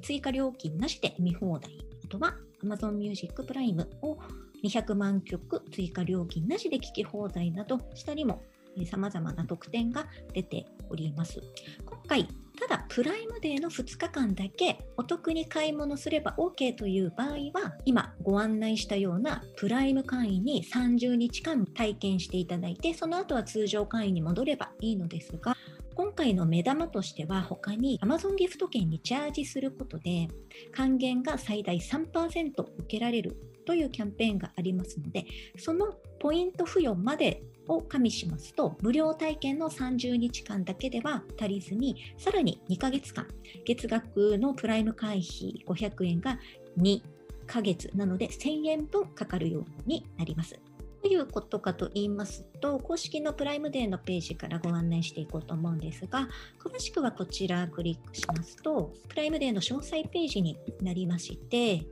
[0.00, 4.18] 追加料金なしで見放題、あとは Amazon Music プライムを
[4.64, 8.42] 200万曲追加料金なしで聴き放題など、下にも
[8.84, 11.40] 様々な特典が出ております。
[11.84, 25.56] 今回、ただプライムデーの2日間だけお得に買い物すれば OK という場合は、今ご案内したようなプライム会員に30日間体験していただいて、その後は通常会員に戻ればいいのですが、
[25.94, 30.28] 今回の目玉としては他に Amazon ギフト券にチャージすることで
[30.72, 33.36] 還元が最大3%受けられる
[33.70, 35.24] というキャンペーンがありますので、
[35.56, 43.28] そのポイント付与までを加味しますと、無料体験の30日間だけでは足りずに、さらに2ヶ月間、
[43.64, 46.40] 月額のプライム会費500円が
[46.78, 47.00] 2
[47.46, 50.58] ヶ月なので1000円分かかるようになります。
[51.02, 56.28] どういうことかと言いますと、公式のプライムデーのページからご案内していこうと思うんですが、
[56.58, 61.86] 詳しくはこちらクリックしますと、プライムデーの詳細ページになりまして、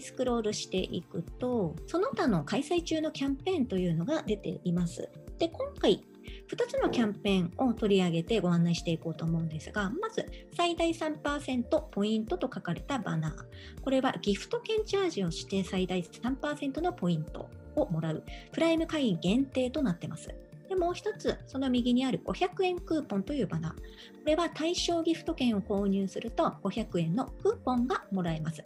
[0.00, 5.08] スクロールしていくと、その他の開催中のキャンペーンというのが出ています。
[5.38, 6.04] で、今回、
[6.48, 13.82] 2つのキャンペーンを取り上げてご案内していこうと思うんですが、まず、最大3%ポイントと書かれたバナー。
[13.82, 20.34] これはギフト券チャージをして最大3%のポイントをもらう、プライム会員限定となってます。
[20.68, 23.72] で、もう一つ、その右にある500円クーポンというバナー。
[23.72, 23.78] こ
[24.26, 28.62] れは対象ギフト券を購入すると500円のクーポンがもらえます。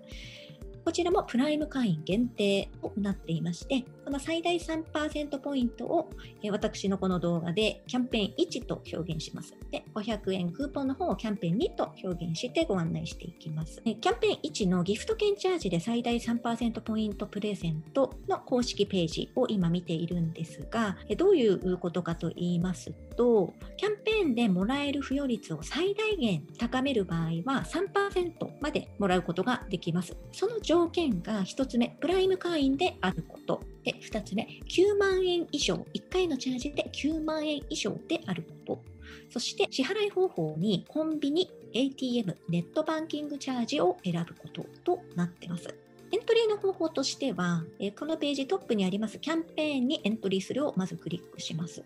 [0.85, 6.11] こちらもプライム会員限定となっていまして、この最大3%ポイントを、
[6.51, 9.55] 私のこの動画でキャンペーン1と表現します。
[9.71, 13.81] で、500円クーポンの方をキャンペーン2と表現してご案内していきます。
[13.83, 30.17] キャンペーン1のギフト券チャージで最大3%ポイントプレゼントの公式ページを今見ているんですが、どういうことかと言いますと、キャンペーンでもらえる付与率を最大限高める場合は3%までもらうことができます。
[30.33, 33.61] その条件が1つ目、プライム会員であること。
[33.85, 38.83] で、2つ目、9万円以上、1回のチャージで9万円以上であること。
[39.29, 45.69] そして支払い方法にコンビニ、ATM、ネットバンキングチャージを選ぶこととなっています。
[46.11, 47.65] エントリーの方法としては、
[47.99, 51.85] このページトップにありますキャンペーンにエントリーするをまずクリックします。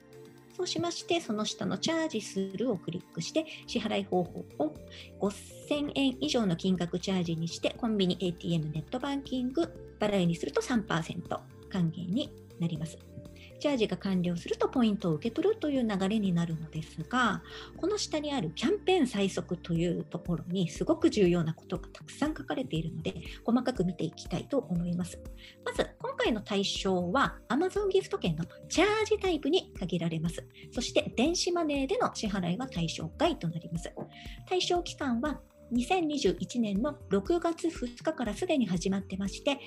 [0.56, 4.74] そうしまして、その下のチャージするをクリックして、支払い方法を
[5.20, 11.28] 5000円以上の金額チャージにして、コンビニ、ATM、ネットバンキング、払いにすると3%
[11.68, 12.96] 還元になります。
[13.58, 17.42] チャージが完了するとポイントを受け取るという流れになるのですが、
[17.76, 23.14] この下にあるキャンペーン最速というところにすごく重要なことがたくさん書かれているので、
[23.44, 25.18] 細かく見ていきたいと思います。
[25.64, 30.44] まず、今回の対象は Amazon ギフト券のチャージタイプに限られます。
[30.72, 33.92] そして電子マネーでの支払いは対象外となります。
[34.48, 35.40] 対象期間は
[35.72, 39.58] 2021年の6月2日からすでに始まってまして、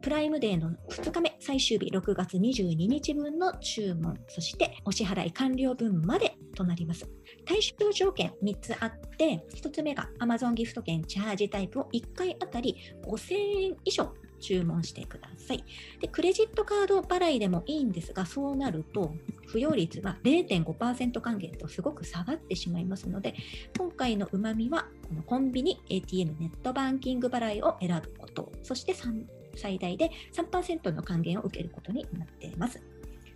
[0.00, 7.08] プライムデーの2日目、最終日6月22日分の注文、そしてお支払い完了分までとなります。
[7.44, 12.76] 対象条件3つあって、1つ目が Amazon ギフト券チャージタイプを1回あたり
[13.06, 14.12] 5000円以上
[14.44, 15.64] 注文してください。
[16.00, 19.14] で、クレジットカード払いでもいいんですが、そうなると、
[19.46, 23.34] 付与率は0.5%還元とすごく下がってしまいますので、
[23.78, 28.92] 今回のうまみは、このコンビニ、ATM、ネットバンキング払いを選ぶこと、そして
[29.56, 32.82] 最大で3%の還元を受けることになっています。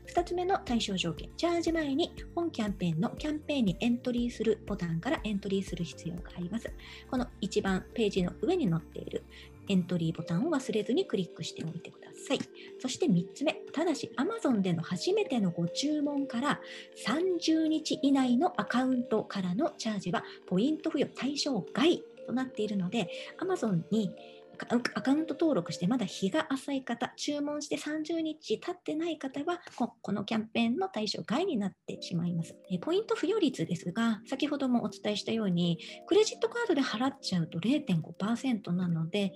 [0.09, 6.73] 2つ目の対象条件、チャージ前に本キャンペーンのキャンペーンにエントリーするボタンからエントリーする必要があります。
[7.11, 9.23] この一番ページの上に載っている
[9.69, 12.41] エントリーボタンを忘れずにクリックしておいてください。
[12.81, 16.61] そして3つ目、ただし Amazon での初めてのご注文から
[17.07, 23.09] 30日以内のアカウントからのチャージはポイント付与対象外となっているので
[23.41, 24.11] Amazon に
[24.61, 29.61] アカウント登録してまだ日が浅い方、注文して30日経ってない方は、
[30.03, 32.57] このキャンペーンの対象外になってしまいます。
[32.81, 39.33] ポイント付与率ですが、先ほどもお伝えしたように、クレジットカードで払っちゃうと0.5%なので、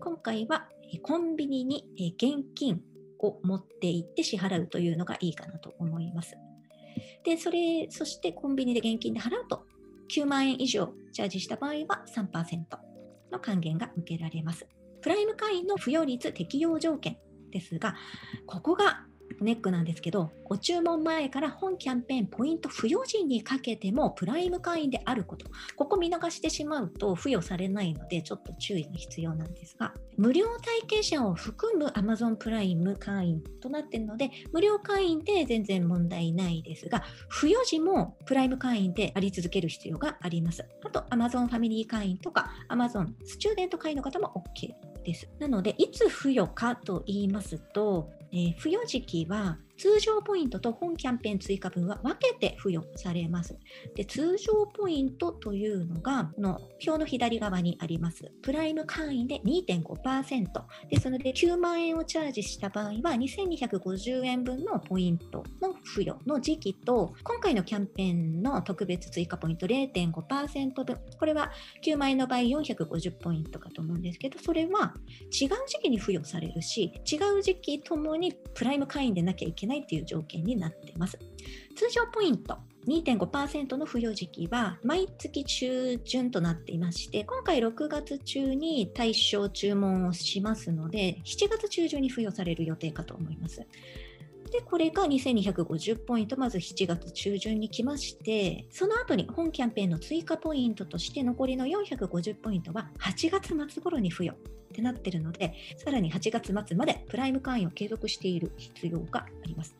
[0.00, 0.68] 今回は
[1.02, 1.84] コンビニに
[2.16, 2.80] 現金
[3.18, 6.36] を持って行って支払うというのがいいかなと思います。
[7.24, 9.66] で、それ、そしてコンビニで現金で払うと
[10.08, 12.64] 9万円以上チャージした場合は3%
[13.30, 14.66] の還元が受けられます。
[15.00, 17.18] プライム会員の付与率適用条件
[17.50, 17.94] ですが、
[18.46, 19.06] ここが
[19.40, 25.46] ネックなんですけど、ご注文前から本キャンペーンポイント付与時にかけてもプライム会員であること、
[25.76, 40.64] ここ見逃してしまうと付与されないので、ちょっと注意が必要なんですが、無料体験者を含む Amazon プライム会員となっているので、無料会員で全然問題ないですが、付与時もプライム会員であり続ける必要があります。
[40.84, 45.28] あと、Amazon ファミリー会員とか Amazon スチューデント会員の方も OK です。
[45.38, 53.56] なので、いつ付与かと言いますと、えー、付与時期は通常ポイントと本キャンペーン追加分は分けて付与されます。
[53.94, 58.30] で通常ポイントというのがの表の左側にあります。
[58.42, 60.46] プライム会員で2.5%
[60.88, 71.50] ですので9万円をチャージした場合は2250円分のポイントの付与の時期と今回のキャンペーンの特別追加ポイント0.5%分これは
[71.84, 74.94] 9万円の場合450ポイントかと思うんですけどそれは
[75.30, 81.18] 違う時期に付与されるし違う時期ともにプライム会員でなきゃいけないけないという条件になっています。
[81.76, 93.66] 通常ポイント2.5%の付与時期は毎月中旬となっていまして、今回6月中に対象注文をしますので、7月中旬に付与される予定かと思います。
[94.54, 104.36] で、これが2250ポイント、まず7月中旬に来まして、その後に本キャンペーンの追加ポイントとして残りの450ポイントは8月末頃に付与っ
[104.72, 109.74] てなってるので、さらに8月末までプライム会員を継続している必要があります。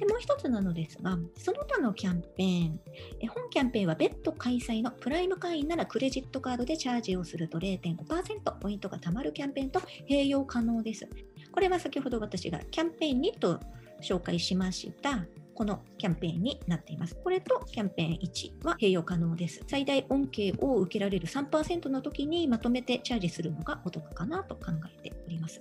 [0.00, 2.80] でもう一つなのですが、その他のキャンペーン、
[3.28, 11.06] 本キャンペーンは別途開催のプライム会員ならクレジットカードでチャージをすると0.5%ポイントが貯まるキャンペーンと併用可能です。
[11.52, 13.60] これは先ほど私がキャンペーン2と
[14.02, 15.26] 紹介しました
[15.60, 17.14] このキャンペーンになっています。
[17.14, 19.62] これとキャンペーン1は併用可能です。
[19.68, 24.72] 最大恩恵を受けられる3%の時にまとめてチャージするのがお得かなと考
[25.02, 25.60] えております。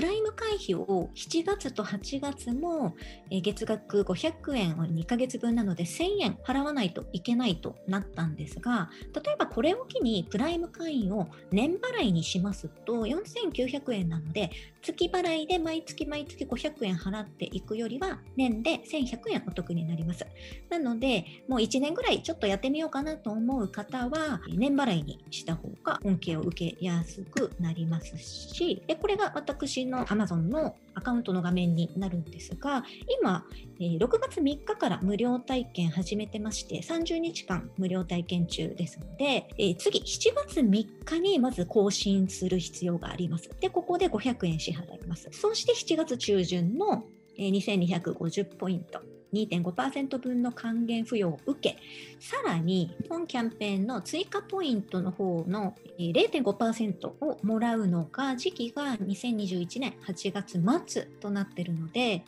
[0.00, 2.96] プライム会費を7月と8月も
[3.28, 8.88] 月額500円を2ヶ月分なので1000円払わないといけないとなったんですが
[9.22, 14.50] 例えばこれを機にプライム会員を年払いにしますと4900円なので
[14.82, 20.26] 月払いで毎月毎月500円払っていくよりは年で1100円お得になります。
[20.70, 32.84] なのでもう1年ぐらいちょっとやってみようかなと思う方は年払いにした方が恩恵を受けやすくなりますしでこれが私の Amazon のアカウントの画面になるんですが、
[33.20, 33.46] 今、
[33.78, 43.50] 6月3日から無料体験始めてまして、30日間無料体験中ですので、次、7月3日にまず更新する必要があります。
[43.60, 45.28] で、ここで500円支払います。
[45.32, 47.04] そして7月中旬の
[47.38, 49.00] 2250ポイント
[49.32, 51.78] 2.5%分の還元付与を受け、
[52.18, 62.24] さらに本キャンペーンの追加ポイントの方の0.5%をもらうのが、時期が2021年8月末となっているので、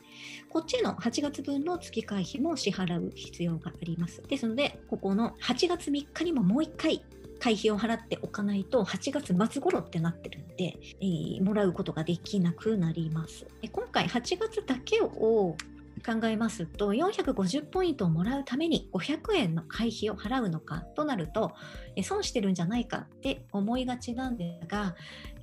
[0.49, 4.21] こっちの8月分の月会費も支払う必要があります。
[4.23, 7.03] ですので、ここの8月3日にももう1回
[7.43, 13.45] 会費を払っておかないと8月末頃ってなってるんで、えー、もらうことができなくなります。
[13.69, 15.57] 今回8月だけを
[16.03, 16.65] 考えます。
[16.65, 21.53] と450ポイントをもらうために500円の会費を払うのかとなると
[22.03, 24.95] 損してるんじゃないかって思いがちなんですが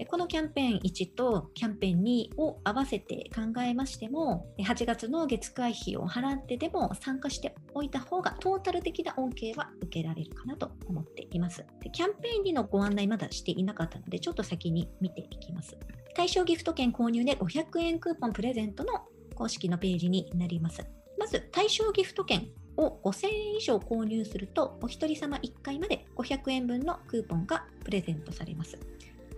[0.09, 11.65] このキャンペーン1とキャンペーン2を合わせて考えましても8月の月会費を払ってでも参加しておいた方がトータル的な恩恵は受けられるかなと思っています。
[11.93, 15.77] キャンペーン2のご案内まだしていなかったのでちょっと先に見ていきます。
[16.15, 19.05] 対象ギフト券購入で500円クーポンプレゼントの
[19.41, 20.85] 公式のページになります。
[21.19, 28.79] まず、対象ギフト券を5000円以上購入すると、お一人様1回まで500円分のクーポンがプレゼントされます。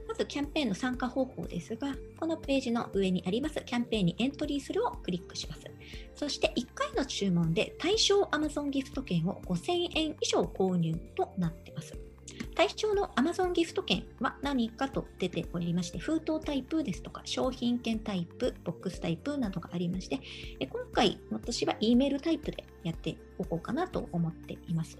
[0.09, 5.63] まず、キャンペーンの参加方法ですが、このページの上にありますキャンペーンにエントリーするをクリックします。
[6.17, 11.97] そして1回の注文で対象 Amazon ギフト券を5000円以上購入となっています。
[12.55, 20.21] 対象の Amazon ギフト券は何かと出ておりまして、封筒タイプですとか、商品券タイプ、ボックスタイプなどがありまして、
[20.61, 24.99] 今回私は E メールタイプでやっておこうかなと思っています。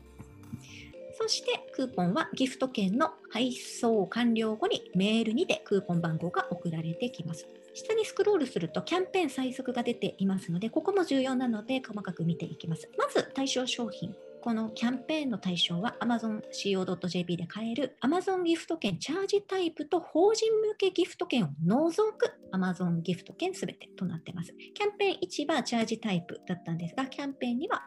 [1.21, 7.47] そしてクーポンはギフト券の配送完了後にメールにてクーポン番号が送られてきます。
[7.75, 12.91] 下にスクロールするとキャンペーン最速が出ていますので、ここも重要なので細かく見ていきます。
[12.99, 14.15] まず対象商品。
[14.43, 24.53] このキャンペーンの対象は AmazonCO.jp で買える Amazon ギフト券チャージタイプと法人向けギフト券を除く Amazon ギフト券すべてとなっています。
[24.75, 27.83] キャンペーン1はチャージタイプだったんですが、キャンペーンには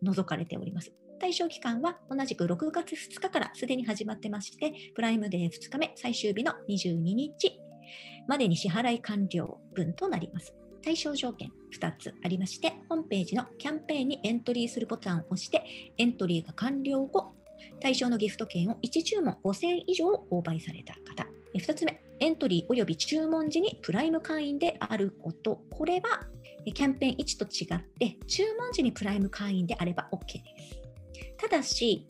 [0.00, 0.90] 除かれております。
[1.20, 7.60] 対象期間は同じく6月2日からすでに始まってまして、プライムデー2日目、最終日の22日
[8.26, 10.54] までに支払い完了分となります。
[10.82, 15.64] 対象条件2つありまして、ホームページのキャンペーンにエントリーするボタンを押して、
[15.96, 17.34] エントリーが完了後、
[17.80, 21.28] 対象のギフト券を1注文5000円以上購買された方。
[21.54, 25.62] 2つ目、エントリー及び注文時にプライム会員であること。
[25.70, 26.26] これは
[26.64, 30.78] キャンペーン1と違って、注文時にプライム会員であれば OK です。
[31.36, 32.06] ただし、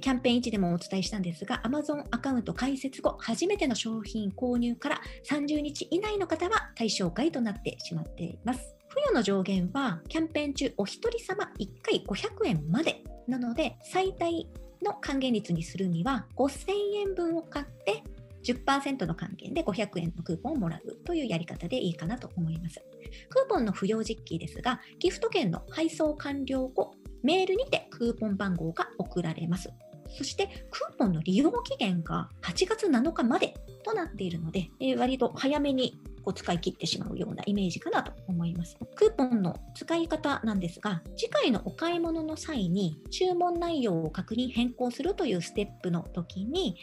[0.00, 8.74] キャンペーン1でもお伝えしたんですが、Amazon アカウント開設後、初めての商品購入から30日以内の方は対象外となってしまっています。
[8.88, 14.46] 付与の上限は、キャンペーン中お一人様1回500円までなので、最大
[14.82, 18.02] の還元率にするには、5000円分を買って
[18.42, 22.82] 10%の還元で500円のクーポンをもらうというやり方でいいかなと思います。
[23.28, 29.70] クーポンの付与時期ですが、ギフト券の配送完了後、メールにてクーポン番号が送られます。
[30.08, 38.76] そしてクーポンの利用期限が8月7日までとなっているので、えー、割と早めにこう使い切ってしまうようなイメージかなと思います。
[38.94, 46.76] クーポンの使い方なんですが、次回のお買い物の際に注文内容を確認変更するというステップの時に、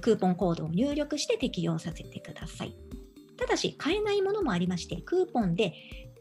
[0.00, 2.76] クーポンコードを入力して適用させてください。
[3.36, 5.72] ただし、買えないものもありまして、クーポンで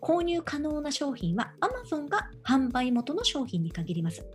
[0.02, 4.26] 購入可能な商品は Amazon が販売元の商品に限ります。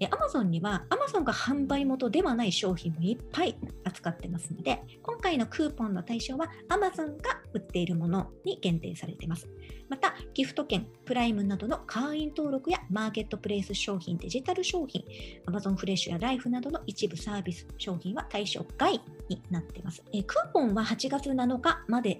[0.00, 9.48] Amazon には Amazon が販売元ではない商品もいっぱい扱ってますので、今回のクーポンの対象は Amazon が売っているものに限定されています。
[9.88, 15.04] また、ギフト券、プライムなどの会員登録やマーケットプレイス商品、デジタル商品、
[15.46, 20.02] Amazon フレッシュやライフなどの一部サービス商品は対象外になっています。
[20.02, 22.18] クーポンは8月7日まで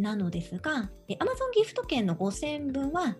[0.00, 3.16] なのですが、Amazon ギフト券の5000分は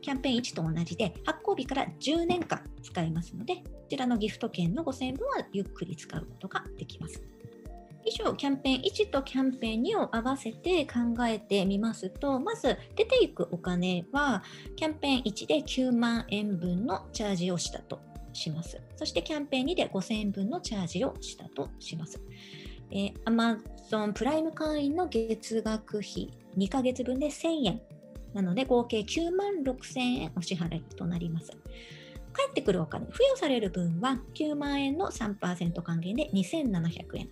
[0.00, 7.22] キャンペーン1と同じで発行日から10年間使えますので、こちらのギフト券の5000分はゆっくり使うことができます。
[8.04, 14.42] 以上、キャンペーン1とキャンペーン2を合わせて考えてみますと、まず出ていくお金は、
[14.76, 18.00] キャンペーン1で9万円分のチャージをしたと
[18.32, 18.80] します。
[18.96, 22.20] そしてキャンペーン2で5000円分のチャージをしたとします。
[22.90, 23.12] えー、
[23.82, 27.80] そのプライム会員の月額費2ヶ月分で1000円。
[28.34, 31.50] なので合計9万6000円お支払いとなります。
[32.32, 37.28] 返ってくるお金、付与される分は9万円の3%還元で2700円。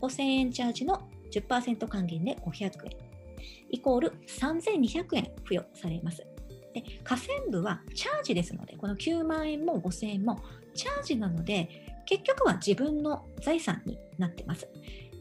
[0.00, 2.70] 5000円チャージの10%還元で500円。
[3.70, 6.24] イコール3200円付与されます。
[6.72, 10.40] で、河川部はチャージですので、この9万円も5000円も
[10.74, 11.68] チャージなので、
[12.06, 14.68] 結局は自分の財産になってます。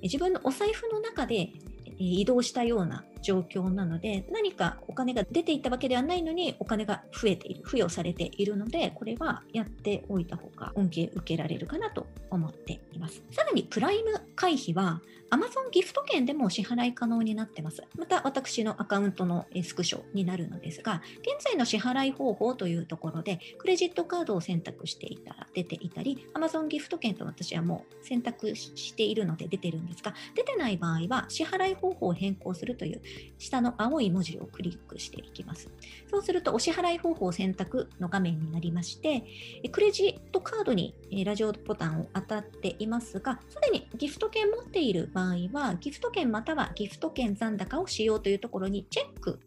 [0.04, 1.49] 自分のお財布の中で
[1.97, 15.01] 移動したような状況なので何かお金が出ていったわけではないのにお金が増えている付与されているのでこれはやっておいた方が恩恵受けられるかなと思っていますさらにプライム会費は
[15.34, 17.84] Amazon ギフト券でも支払い可能になってます。
[17.97, 33.01] また私のアカウントのスクショになるのですが、現在の支払い方法というところで、クレジットカードを選択していたら出ていたり、Amazon ギフト券と私はもう選択しているので出てるんですが、出てない場合は支払い方法を変更するという
[33.38, 35.70] 下の青い文字をクリックしていきます。
[36.09, 39.24] そうするとお支払い方法選択の画面になりまして、
[39.72, 40.95] クレジットカードに
[41.26, 49.39] ラジオボタンを当たっていますが、すでにギフト券持っている場合は、ギフト券またはギフト券残高を使用というところにチェック、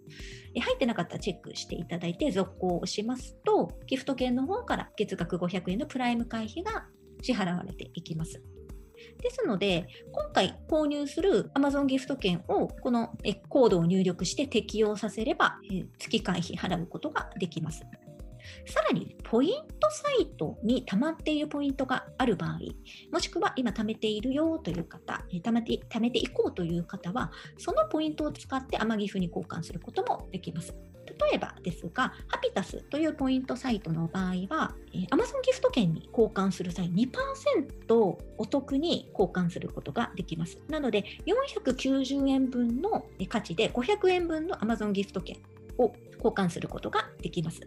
[0.55, 6.87] 入ってなかったらチェックしていただいて続行をしますと、ギフト券の方から月額500円のプライム会費が
[7.23, 8.43] 支払われていきます。
[9.21, 13.17] ですので、今回購入する Amazon ギフト券をこの
[13.49, 15.59] コードを入力して適用させれば、
[15.99, 17.85] 月会費払うことができます。
[18.67, 19.51] さらに、ポイン
[19.81, 22.59] トサイトに溜まっているポイントがある場合、
[23.12, 30.75] もしくは今貯めているよという方、貯めて貯めていこうという方は、そのポイントを使って天岐阜に交換することもできます。
[31.31, 34.75] 例えばですが、ハピタスというポイントサイトの場合は、
[35.11, 40.59] Amazon ギフト券に交換する際、2%お得に交換することができます。
[40.69, 45.37] なので、490円分の価値で500円分の Amazon ギフト券
[45.79, 47.61] を交換することができます。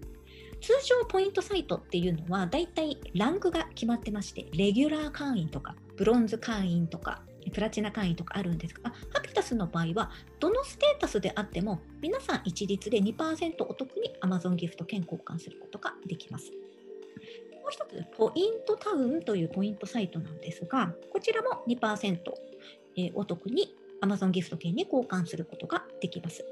[0.61, 7.21] 通常ポイントサイトっていうのはだいたいランクが決まってましてレギュラー会員とかブロンズ会員とか
[7.53, 16.51] プラチナ会員とかあるんですがハピタスの場合はどのステータスであっても皆さん一律で2%お得に Amazon ギフト券交換することができます。
[16.51, 22.17] もう一つポイントタウンというポイントサイトなんですがこちらも2%、
[22.97, 26.43] え、お得に Amazon ギフト券に交換することができます。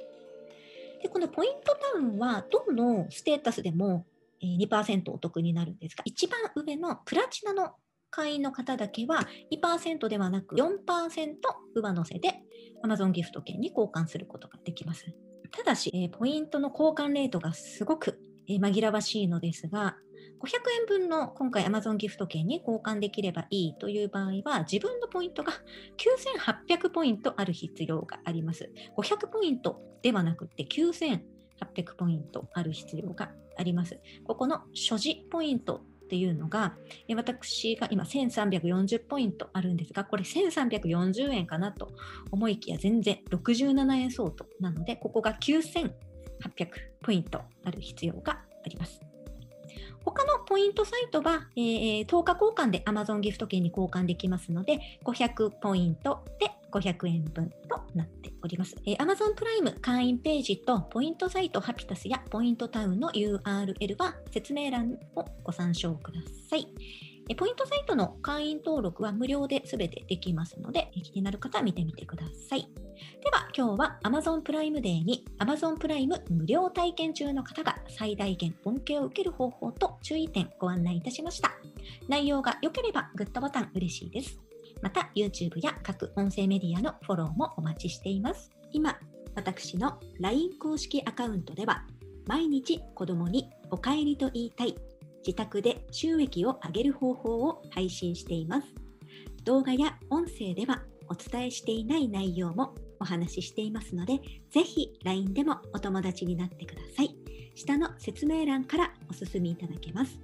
[1.02, 4.06] でこのポイントタウンはどのステータスでも
[4.42, 7.74] 2%お得になるんですが、一番上のプラチナの
[8.10, 11.36] 会員の方だけは2%ではなく4%
[11.76, 12.42] 上乗せで
[12.84, 15.06] Amazon ギフト券に交換することができます。
[15.52, 19.98] ただし、ポイントの交換レートがすごく紛らわしいのですが、
[20.40, 20.50] 500
[20.82, 25.54] 円分の今回 Amazon ギフト券に交換できればいいという場合は、自分のポイントが
[25.98, 28.70] 9800ポイントある必要があります。
[28.98, 31.22] 500ポイントではなくて9800
[31.98, 34.00] ポイントある必要があります。
[34.26, 36.74] ここの所持ポイントっていうのが、
[37.16, 41.90] 私が今1340ポイントあるんですが、これ1340円かなと
[42.32, 45.92] 思いきや全然67円相当なので、ここが9800
[47.04, 49.02] ポイントある必要があります。
[50.06, 57.56] 他のポイントサイトは、えー、10日交換で Amazon ギフト券に交換できますので、500ポイントで500円分と
[57.96, 58.76] なっております。
[58.86, 66.20] えー、Amazon プライム会員ページとポイントサイトハピタスやポイントタウンの URL は説明欄をご参照くだ
[66.50, 66.68] さい。
[67.30, 72.62] えポイントサイトの会員登録は無料で全てできますので、気になる方は見てみてください。
[73.22, 81.52] では、今日は Amazon プライムデーに Amazon プライム無料体験中の方が最大限恩恵を受ける方法と注意点ご案内いたしました。
[82.08, 84.47] 内容が良ければグッドボタン嬉しいです。
[84.82, 88.52] また YouTube や各音声メディアのフォローもお待ちしています。
[88.72, 88.98] 今、
[89.36, 91.86] 私の LINE 公式アカウントでは
[92.26, 94.76] 毎日子供にお帰りと言いたい
[95.26, 98.68] 自宅で収益を上げる方法を配信しています。
[99.44, 104.20] 動画や音声ではお伝えしていない内容もお話ししていますので、
[104.50, 107.16] ぜひ LINE でもお友達になってください。
[107.56, 110.20] 下の説明欄からお進みいただけます。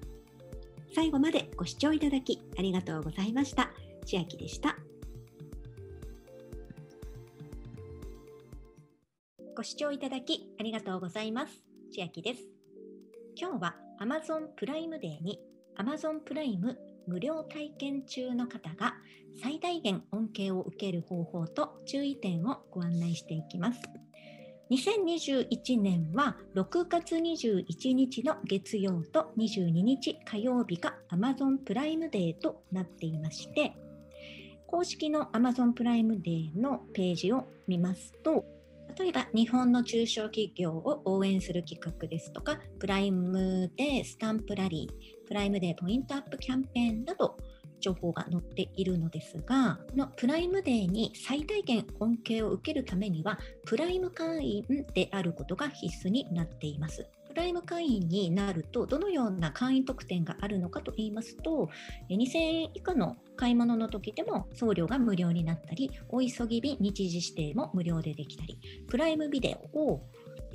[0.94, 3.72] 最後までご視聴いただきありがとうございました。
[4.04, 4.78] 千秋でした。
[9.56, 11.62] ご視聴いただきありがとうございます。
[11.94, 12.42] 千秋です。
[13.36, 15.40] 今日は Amazon プライムデーに
[15.78, 16.78] Amazon プライム
[17.08, 18.96] 無料体験中の方が
[19.42, 23.82] 最大限恩恵を受ける方法と注意点をご案内していきます。
[24.72, 33.76] 2021年は6月21日の月曜と22日火曜日が Amazon プライムデーとなっていまして
[34.74, 38.44] 公式の Amazon プライムデーのページを見ますと
[38.98, 47.38] 例えば日本の中小企業を応援する企画ですとか、プライムデースタンプラリー、プライムデーポイントアップキャンペーンなど、
[47.80, 57.08] 情報が載っているのですが、このプライムデーに最大限恩恵を受けるためには、プライム会員であることが必須になっています。
[57.34, 61.68] プライム会員になると、どのような会員特典があるのかと言いますと、
[62.10, 70.04] 2000円以下の買い物の時でも送料が無料になったり、お急ぎ便日時指定も無料でできたり、プライムビデオを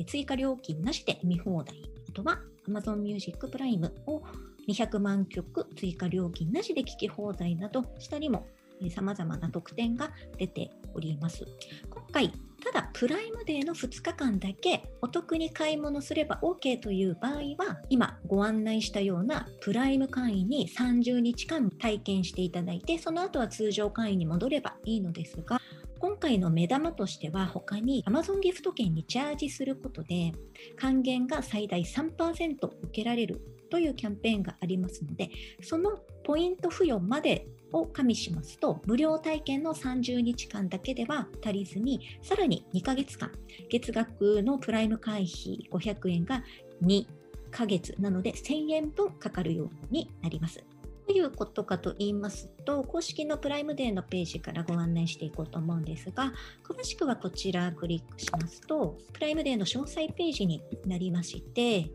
[0.07, 4.23] 追加料金なしで見放題、あとは Amazon Music プライムを
[4.69, 8.47] 200万曲追加料金なしで聴き放題など、下にも
[8.89, 11.45] 様々な特典が出ております。
[11.91, 12.33] 今回、
[12.65, 25.61] ただプライムデーの2日間だけお得に買い物すれば OK という場合は今ご案内したようなプライム会員に30日間体験していただいてその後は通常会員に戻ればいいのですが
[26.01, 30.33] 今回の目玉としては他に Amazon ギフト券にチャージすることで
[30.77, 33.41] 還元が最大3%受けられる
[33.71, 35.31] というキャンペーンがありますので
[35.63, 43.31] そのポイント付与までを加味しますと無料体験の30日間だけでは足りずにさらに2ヶ月間
[43.69, 46.43] 月額のプライム会費500円が
[46.83, 47.07] 2
[47.51, 50.65] ヶ月なので1000円分かかるようになります。
[51.09, 61.91] どういうことかと言いますと、公式のプライムデーのページからご案内していこうと思うんですが、詳しくはこちらクリックしますと、プライムデーの詳細ページになりまして、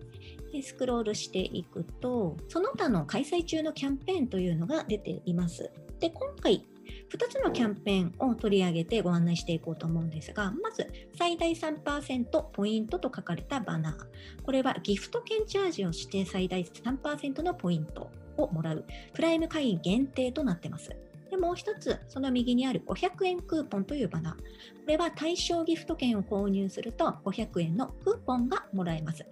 [0.61, 5.71] スクロールしていくと、その他の開催中のキャンペーンというのが出ています。
[5.99, 6.65] で、今回、
[7.09, 10.87] 2つのキャンペーンを取り上げてご案内していこうと思うんですが、まず、
[11.17, 14.43] 最大3%ポイントと書かれたバナー。
[14.43, 20.95] これはギフト券チャージをして最大3%のポイントをもらう、プライム会員限定となってます。
[21.29, 24.35] でもう一つ、その右にある500円クーポンというバナー。
[24.35, 24.41] こ
[24.87, 29.25] れは対象ギフト券を購入すると500円のクーポンがもらえます。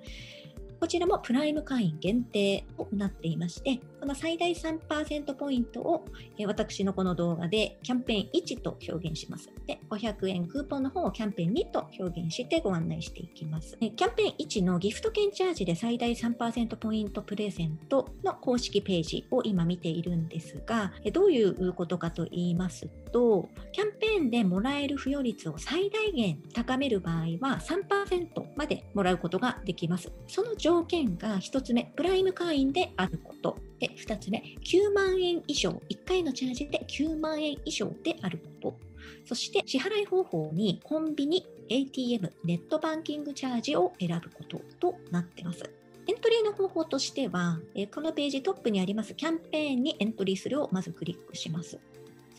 [0.82, 6.06] こちらもプライム会員限定となっていまして、この最大3%ポイントを
[6.48, 9.52] 私のこの動画でキャンペーン1と表現します。
[9.68, 13.78] で、500円クーポンの方をキャンペーン2と表現してご案内していきます。
[13.78, 28.26] キャンペーン1のギフト券チャージで最大3%ポイントプレゼントの公式ページを今見ているんですが、どういうことかと言いますと、キャンペーンでもらえる付与率を最大限高める場合は3%
[28.56, 30.12] までもらうことができます。
[30.26, 33.58] その条条件が1つ目、プライム会員であること。
[33.80, 38.80] で、2つ目、9万円以上、1回のチャージで9万円以上であること。
[39.26, 45.70] そして支払い方法にコンビニ、ATM、ネットバンキングチャージを選ぶこととなっています。
[46.08, 47.60] エントリーの方法としては、
[47.94, 51.80] このページトップにありますキャンペーンにエントリーするをまずクリックします。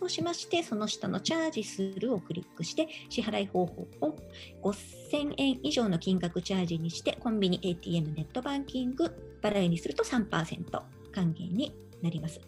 [0.03, 4.17] そうしまして、その下のチャージするをクリックして、支払い方法を
[4.61, 10.83] 5000円以上の金額チャージにして、コンビニ ATM ネットバンキング払いにすると3%
[11.13, 11.73] 還元に
[12.03, 12.41] なります。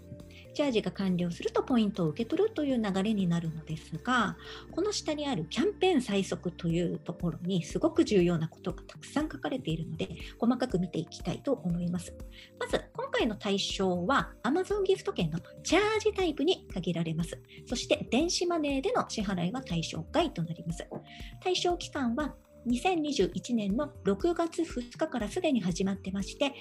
[0.54, 4.36] チャージが完了するとポイントを受け取るという流れになるのですが、
[4.70, 12.14] この下にあるキャンペーン最速というところにすごく重要なことがたくさん書かれているので、細かく見ていきたいと思います。
[12.58, 17.38] まず、今回の対象は Amazon ギフト券のチャージタイプに限られます。
[17.66, 20.86] そして電子マネーでの支払いは対象外となります。
[21.42, 22.34] 対象期間は
[22.66, 26.52] 2021年の6月2日からすでに始まってまして、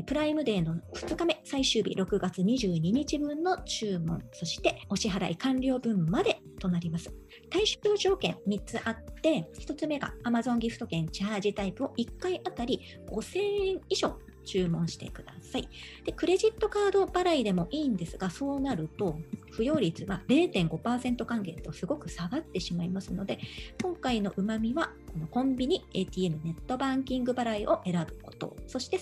[0.00, 7.12] プライムデーの2日目、最終日6月22日分の注文、そしてお支払い完了分までとなります。
[7.50, 12.80] 対象条件3つあって、1つ目が Amazon ギフト券チャージタイプを1回あたり
[13.10, 15.68] 5000円以上注文してください。
[16.04, 19.18] で、クレジットカード払いでもいいんですが、そうなると、
[19.50, 23.38] 付与率は0.5%還元とすごく下がってしまいますので、
[23.82, 28.98] 今回のうまみは、このコンビニ、ATM、ネットバンキング払いを選ぶこと、そして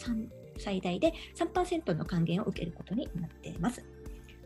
[0.61, 3.85] 最大で3%の還元を受けることになっています。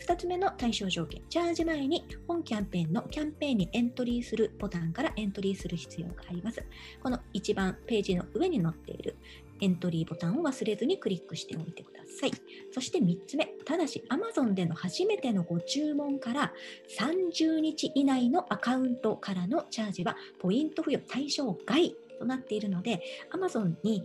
[0.01, 6.63] 2つ目の対象条件、チャージ前に本キャンペーンのキャンペーンにエントリーするボタンからエントリーする必要があります。
[7.03, 9.17] この一番ページの上に載っている
[9.61, 12.33] エントリーボタンを忘れずにクリックしておいてください。
[12.73, 16.53] そして3つ目、ただし Amazon での初めてのご注文から
[16.99, 23.01] 30日以内のアカウントからのチャージはポイント付与対象外となっているので
[23.33, 24.05] Amazon に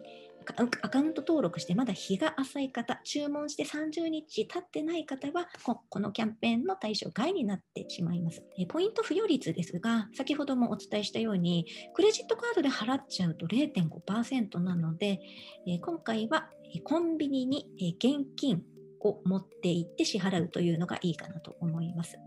[0.57, 8.43] アカウント登録してまだ日が浅い方、注文して30日経ってない方はこ、このキャンペーンの対象外になってしまいます。
[8.67, 15.19] ポイント付与率ですが、先ほどもお伝えしたように、クレジットカードで払っちゃうと0.5%なので、
[15.81, 16.49] 今回は
[16.83, 18.63] コンビニに現金
[19.01, 22.17] を持って行って支払うというのがいいかなと思います。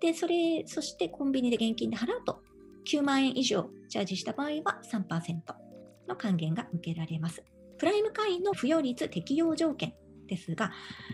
[0.00, 2.42] で、それ、そしてコンビニで現金で払うと、
[2.86, 5.63] 9万円以上チャージした場合は3%。
[6.08, 7.44] の還元が受けられます。
[7.78, 9.94] プライム会員の付与率適用条件
[10.26, 10.72] ですが、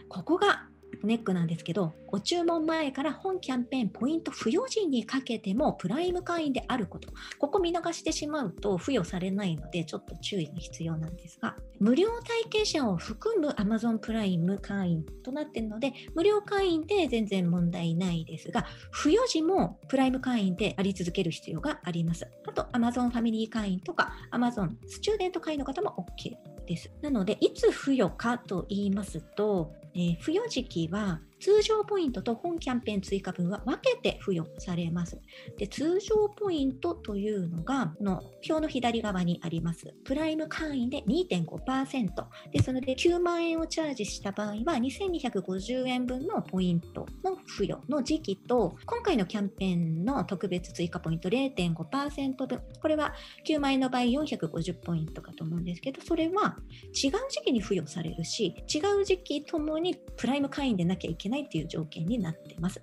[0.08, 0.69] ここが
[1.02, 22.26] ネックなんですけど、ご注文前から本キャンペーンポイント付与時にかけてもプライム会員であること、ここ見逃してしまうと付与されないのでちょっと注意が必要なんですが、無料体験者を含む Amazon プライム会員となっているので、無料会員で全然問題ないですが、付与時もプライム会員であり続ける必要があります。
[22.46, 26.36] あと Amazon ファミリー会員とか Amazon スチューデント会員の方も OK
[26.66, 26.90] です。
[27.02, 35.18] なので、いつ付与かと言いますと、えー、付与時期は通常ポイントと本キャンペーン追加分は分けて付与されます。
[35.58, 39.94] で通常ポイントというのが、この表の左側にあります。
[40.04, 42.10] プライム会員で2.5%
[42.52, 53.14] ですので、9万円をチャージした場合は、2250円分のポイントの付与の時期と、今回のキャンペーンの特別追加ポイント0.5%分、これは
[53.46, 56.58] 9万円の場合450ポイントかと思うんですけど、それは
[56.94, 62.80] 違う時期に付与されるし、違う時期ともにプライム会員でなきゃいけないないという条件になっています。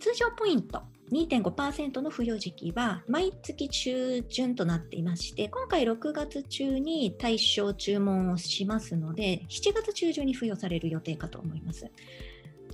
[0.00, 0.82] 通常ポイント
[1.12, 11.90] 2.5%の付与時期は毎月中旬となっていまして、今回6月中に対象注文をしますので、7月中旬に付与される予定かと思います。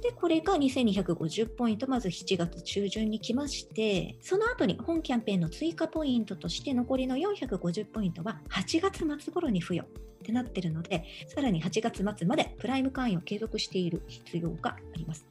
[0.00, 15.26] で、これが2250ポイント、まず7月中旬に来まして、その後に本キャンペーンの追加ポイントとして残りの450ポイントは8月末頃に付与ってなってるので、さらに8月末までプライム会員を継続している必要があります。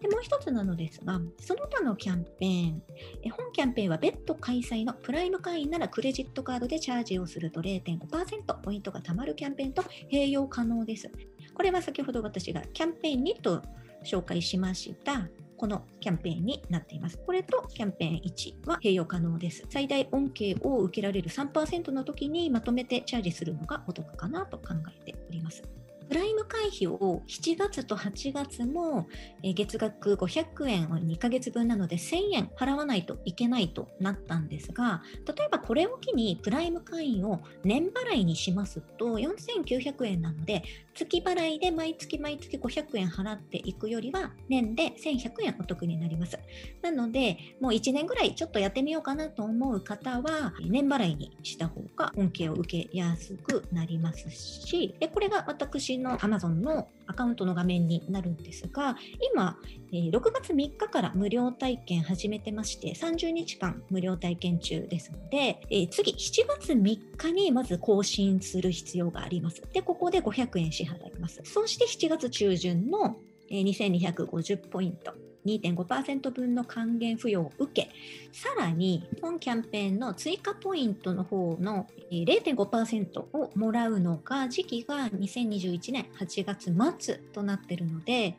[0.00, 2.82] でもう一つなのですが、その他のキャンペーン、
[3.30, 11.10] 本キャンペーンは別途開催のプライム会員ならクレジットカードでチャージをすると0.5%ポイントが貯まるキャンペーンと併用可能です。
[11.56, 13.62] これは先ほど私がキャンペーン2と
[14.04, 15.26] 紹介しました
[15.56, 17.16] このキャンペーンになっています。
[17.16, 19.64] これとキャンペーン1は併用可能です。
[19.70, 25.62] 最大恩恵を受けられる3%の時にまとめてチャージするのがお得かなと考えております。
[26.08, 29.08] プライム会費を7月と8月も
[29.42, 40.62] 月額500円を2ヶ月分なので1000円払わないといけないとなったんですが例えばこれを機にプライム会員を年払いにしますと4900円なので
[40.96, 46.38] 月払いで毎月毎月500円払っていくよりは年で1100円お得になります。
[46.82, 58.96] なのでもう1年ぐらいちょっとやってみようかなと思う方は年払いにした方が恩恵を受けやすくなりますしでこれが私の Amazon のアカウントの画面になるんですが、
[59.32, 59.58] 今、
[59.92, 65.60] 6月3日から無料体験始めてまして、30日間無料体験中ですので、
[65.90, 69.62] 次、7月3日にまず更新する必要があります。
[69.72, 71.40] で、ここで500円支払います。
[71.44, 73.16] そして7月中旬の
[73.50, 75.14] 2250ポイント
[75.46, 77.90] 2.5%分の還元付与を受け、
[78.32, 88.36] さらに本キャンペーンの追加ポイントの方の0.5%をもらうのが時期が2021年8月末となっているので、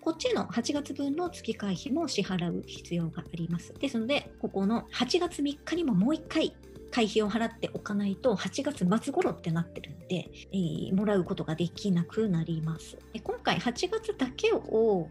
[0.00, 3.72] こっちの8月分の月会費も支払う必要があります。
[3.74, 6.54] ですので、ここの8月3日にももう1回
[6.90, 12.98] 会費を払っておかないと8月末頃ってなってるんで、えー、もらうことができなくなります。
[13.22, 15.06] 今回8月だけを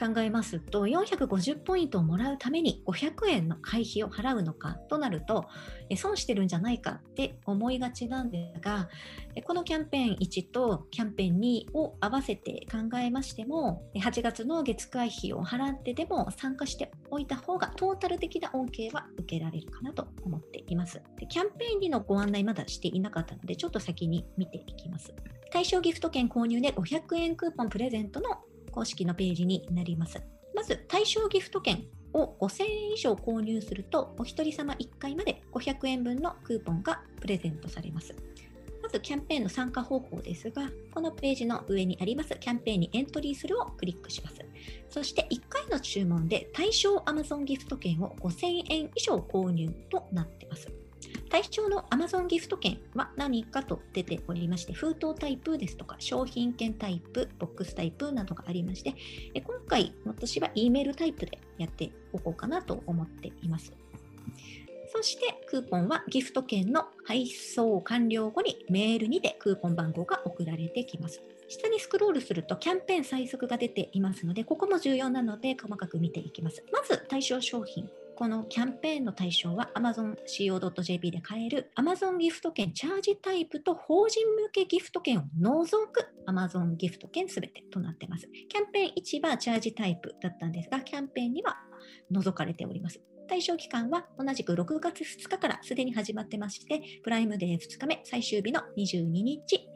[0.00, 5.46] 考えますと450ポイントをもらうために500円の会費を払うのかとなると
[5.94, 8.88] 損してるんじゃないかって思いがちなんですが
[9.44, 21.02] このキャンペーン1とキャンペーン2を合わせて考えましても8月の月会費を払ってでも参加しておいた方がトータル的な恩恵は受けられるかなと思っています。
[21.18, 25.12] でキャンペーン2のご案内まだしていなかったのでちょっと先に見ていきます。
[25.52, 28.38] 対象ギフト券購入で500円クーポンプレゼントの
[28.70, 30.20] 公式のページになります。
[30.54, 38.14] まず、対象ギフト券を5000円以上購入すると、お一人様1回まで500円分のクーポンがプレゼントされます。
[38.82, 44.36] まず、キャンペーンの参加方法ですが、このページの上にありますキャンペーンにエントリーするをクリックします。
[44.88, 50.79] そして、1回の注文で対象 Amazon ギフト券を5000円以上購入となっています。
[51.28, 58.94] 対象の Amazon ギフト券は何かと出ておりまして、封筒タイプですとか、商品券タイプ、ボックスタイプなどがありまして、
[59.40, 63.72] 今回私は E メールタイプでやっておこうかなと思っています。
[64.92, 71.22] そしてクーポンはギフト券の配送完了後にメールにてクーポン番号が送られてきます。
[71.48, 76.64] 下にスクロールするとキャンペーン最速が出ていますので、ここも重要なので細かく見ていきます。
[76.72, 77.88] まず対象商品
[78.20, 88.28] このキャンペーンの対象は AmazonCO.jp で買える Amazon ギフト券チャージタイプと法人向けギフト券を除く Amazon ギフト券すべてとなっています。
[88.50, 91.56] キャンペーン1はチャージタイプだったんですが、キャンペーンには
[92.10, 93.00] 除かれております。
[93.26, 99.66] 対象期間は同じく6月2日からすでに始まってまして、プライムデー2日目最終日の22日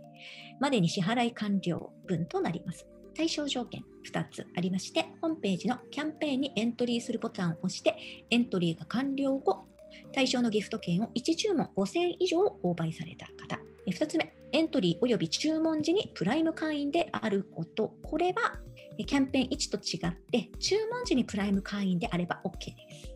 [0.60, 2.86] までに支払い完了分となります。
[3.16, 7.96] 対象条件2つありまして、ホームページのキャンペーンにエントリーするボタンを押して、
[8.30, 9.66] エントリーが完了後、
[10.12, 13.60] 対象のギフト券を1注文5000以上購買された方。
[13.86, 17.94] 2つ目、エントリー及び注文時にプライム会員であること。
[18.02, 18.60] これは
[18.96, 23.14] キャンペーン1と違って、注文時にプライム会員であれば OK です。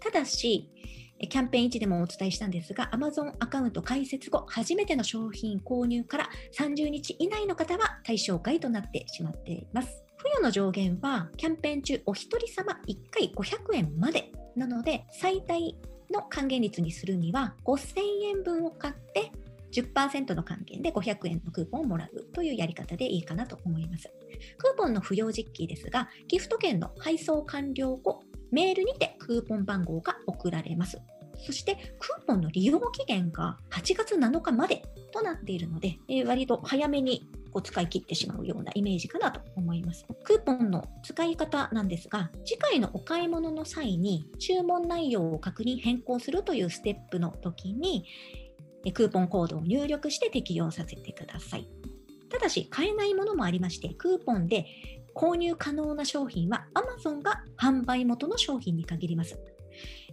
[0.00, 0.70] ただし、
[1.26, 10.04] キャンペーン1でもお伝えしたんですが、Amazon アカウント開設後、初めての商品購入から30日以内の方は対象外となってしまっています。
[10.18, 15.76] 付与の上限は、キャンペーン中お一人様1回500円までなので、最大
[16.10, 19.32] の還元率にするには5000円分を買って
[19.72, 24.08] 10%の還元で500円のクーポンをもらうというやり方でいいかなと思います。
[24.58, 28.22] クーポンの付与時期ですが、ギフト券の配送完了後、
[28.52, 31.00] メールにてクーポン番号が送られます。
[31.44, 34.82] そしてクーポンの利用期限が8月7日まで
[35.12, 40.06] となっているので、えー、割と早めにこう使い切ってしまうようなイメージかなと思います。
[40.24, 48.06] クーポンの使い方なんですが、次回のお買い物の際に注文内容を確認変更するというステップの時に、
[48.92, 51.68] クーポンコードを入力して適用させてください。
[52.28, 54.66] ただし、買えないものもありまして、クーポンで
[55.14, 59.38] 購入可能な商品は Amazon が販売元の商品に限ります。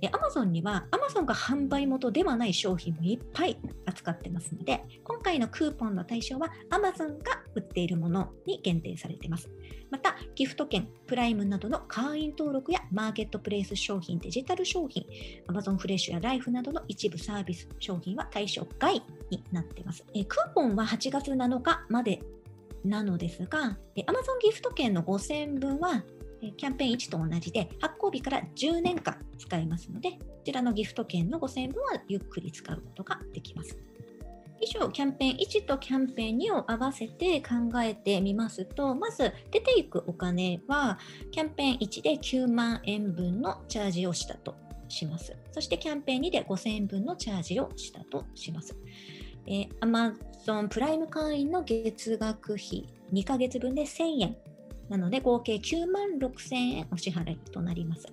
[0.01, 9.49] Amazon には Amazon が販売元ではない商品もいっぱい扱ってますので、今回のクーポンの対象は Amazon が売っているものに限定されています。
[9.89, 15.05] また、ギフト券、プライムなどの会員登録やマーケットプレイス商品、デジタル商品、
[15.47, 20.05] Amazon フレッシュやライフなどの一部サービス商品は対象外になっています。
[20.13, 22.21] えクーポンは8月7日まで
[22.83, 26.03] なのですが、Amazon ギフト券の5000分は
[26.57, 33.77] キャンペーン1と同じで発行日から10年間使えますので、こちらのギフト券の5000円分はゆっくり使うことができます。
[34.59, 40.99] 以上、キャンペーン1とキャンペーン2を合わせて考えてみますと、まず出ていくお金は、
[41.31, 44.55] キャンペーン1で9万円分のチャージをしたと
[44.87, 45.35] します。
[45.51, 48.75] そしてキャンペーン2で5000円分のチャージをしたとします。
[49.47, 54.37] えー、Amazon プライム会員の月額費2ヶ月分で1000円
[54.91, 58.07] なので合計9万6000円お支払いとなります。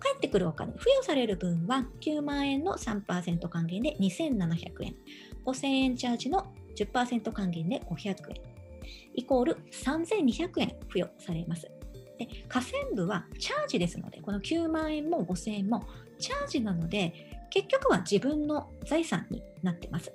[0.00, 4.96] 返ってくるお金、付与される分は9万円の3%還元で2700円、
[5.46, 8.16] 5000円チャージの10%還元で500円、
[9.14, 11.70] イコール3200円付与されます。
[12.18, 15.86] で、河川部はチャージですので、この9万円も5000円も
[16.18, 20.12] チャージなので、結局は自分の財産になってます。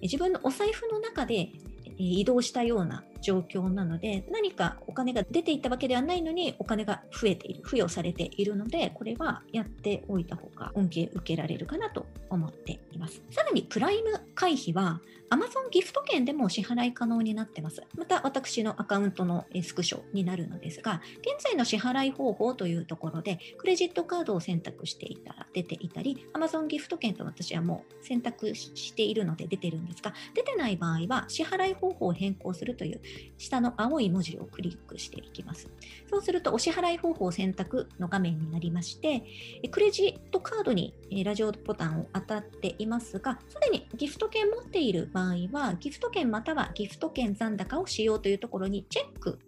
[0.00, 1.50] 自分のお財布の中で
[1.98, 15.00] 移動したような状況なので何かお金が出ていったわけではないのにお金が増えている付与されているのでこれはやっておいた方が恩恵受けられるかなと思っていますさらにプライム会費は
[15.30, 17.82] Amazon ギフト券でも支払い可能になってます。
[17.96, 33.00] また私のアカウントのスクショになるのですが、現在の支払い方法というところで、クレジットカードを選択していたら出ていたり、Amazon ギフト券と私はもう選択しているので出てるんですが、出てない場合は支払い方法を変更するという
[33.38, 35.68] 下の青い文字をクリックしていきます。
[36.10, 39.24] そうするとお支払い方法選択の画面になりまして、
[39.70, 40.94] クレジットカードに
[41.24, 49.38] ラジオボタンを当たっていますが、すでにギフト券持っている場合は、ギフト券またはギフト券残高を使用というところにチェック、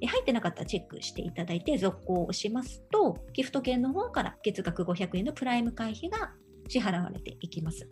[0.00, 6.32] 入ってなかったらチェックしていただいて続行をしますと、ギフト券の方から月額500円のプライム会費が
[6.68, 7.88] 支払われていきます。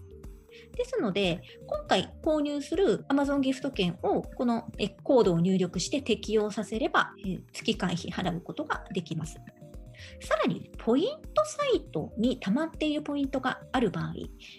[0.75, 4.71] ですので、今回購入する Amazon ギフト券をこの
[5.03, 7.13] コードを入力して適用させれば
[7.53, 9.41] 月会費払うことができます。
[10.21, 14.15] さらに、ポイントサイトに溜まっているポイントがある場合、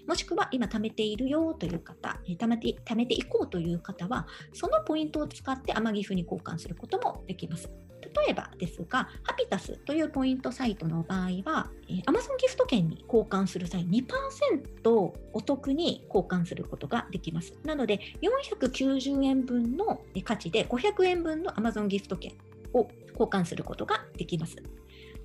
[0.08, 7.70] もしくは今貯めているよという方、貯めて貯めていこうという方は、そのポイントを使ってアマギフに交換することもできます。
[8.16, 14.90] 例えばですが、ハピタスというポイントサイトの場合は、え Amazon ギフト券に交換する際、2%
[15.34, 17.54] お得に交換することができます。
[17.64, 22.34] なので、490円分の価値で500円分の Amazon ギフト券
[22.74, 24.56] を交換することができます。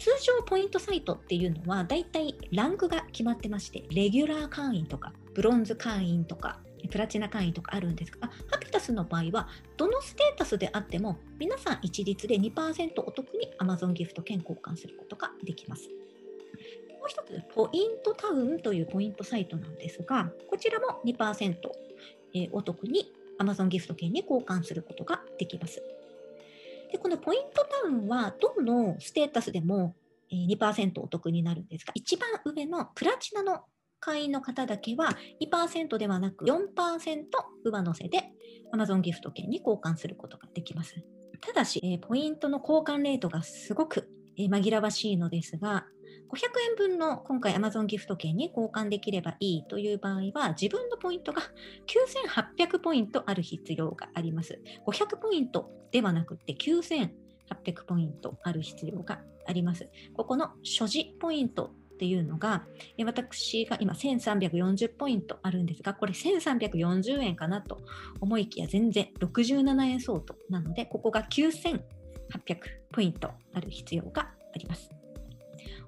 [0.00, 6.58] 通常ポイントサイトっていうのはだいたいランクが決まってましてレギュラー会員とかブロンズ会員とか
[6.90, 15.90] プラチナ会員とかあるんですがハピタスの場合はどのステータスであっても皆さん一律で2%お得に Amazon ギフト券交換することができます。
[17.00, 21.56] もう一つ、ポイントタウンというポイントサイトなんですが、こちらも2%、
[22.34, 25.82] えお得に Amazon ギフト券に交換することができます。
[26.90, 29.94] で、このポイントタウンは、どのステータスでも
[30.32, 33.64] 2%お得になるんですが、一番上のプラチナの
[34.00, 37.24] 会員の方だけは2%ではなく4%
[37.64, 38.32] 上乗せで
[38.72, 40.94] Amazon ギフト券に交換することができます。
[41.40, 45.86] ただし、ポイントの交換レートがすごく紛らわしいのですが、
[46.32, 46.36] 500
[46.70, 51.42] 円分の今回 Amazon ギフト券に交換できればいいという場合は、自分のポイントが
[51.86, 54.60] 9800ポイントある必要があります。
[54.86, 57.10] 500ポイントではなくて9800
[57.84, 59.88] ポイントある必要があります。
[60.14, 62.64] ここの所持ポイントっていうのが、
[63.04, 67.78] 私が今1340ポイントあるんですが、これ1340円かなと
[68.20, 71.82] 思いきや全然67円相当なので、ここが9800
[72.92, 74.99] ポイントある必要があります。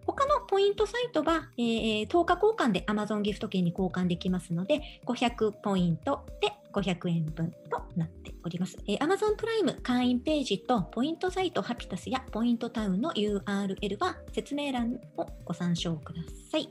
[0.07, 8.77] 他のポイントサイトは、えー、10日交換で Amazon ギフト券に交換できますので、500ポイントで500円分となっております。
[8.87, 16.69] えー、Amazon プライム会員ページとポイントサイトハピタスやポイントタウンの URL は説明欄をご参照ください。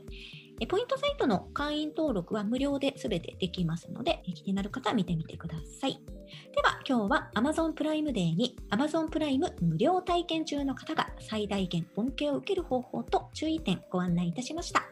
[0.66, 6.00] ポイントサイトの会員登録は無料で全てできますので、気になる方は見てみてください。
[6.54, 14.82] では、今日は Amazon プライムデーに Amazon プライム無料体験中の方が最大限恩恵を受ける方法と注意点ご案内いたしました。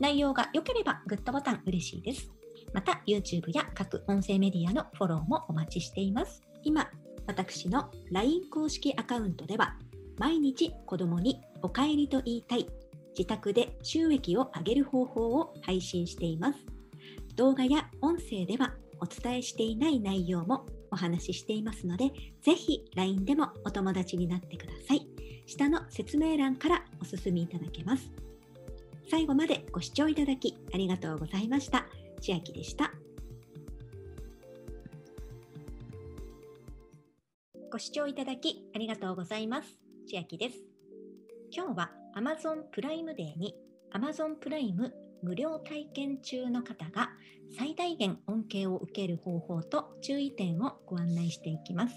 [0.00, 2.30] 内容が良ければグッドボタン嬉しいです。
[2.72, 6.42] また、YouTube や各音声メディアのフォローもお待ちしています。
[6.64, 6.88] 今、
[7.26, 9.76] 私の LINE 公式アカウントでは、
[10.18, 12.68] 毎日子供にお帰りと言いたい
[13.16, 16.58] 自宅で収益を上げる方法を配信しています。
[17.36, 22.10] 動画や音声ではお伝えしていない内容もお話ししていますので、
[22.42, 25.06] ぜひ LINE でもお友達になってください。
[25.46, 28.10] 下の説明欄からお進みいただけます。
[29.10, 31.86] 最後までご視聴いただきありがとうございました。
[32.20, 32.92] 千秋でした。
[37.70, 39.78] ご視聴いただきありがとうございます。
[40.06, 40.71] 千秋です。
[41.54, 43.54] 今日は Amazon プライムデーに
[43.92, 47.10] Amazon プライム無料体験中の方が
[47.58, 51.96] 最大限恩恵を受ける方法と注意点をご案内していきます。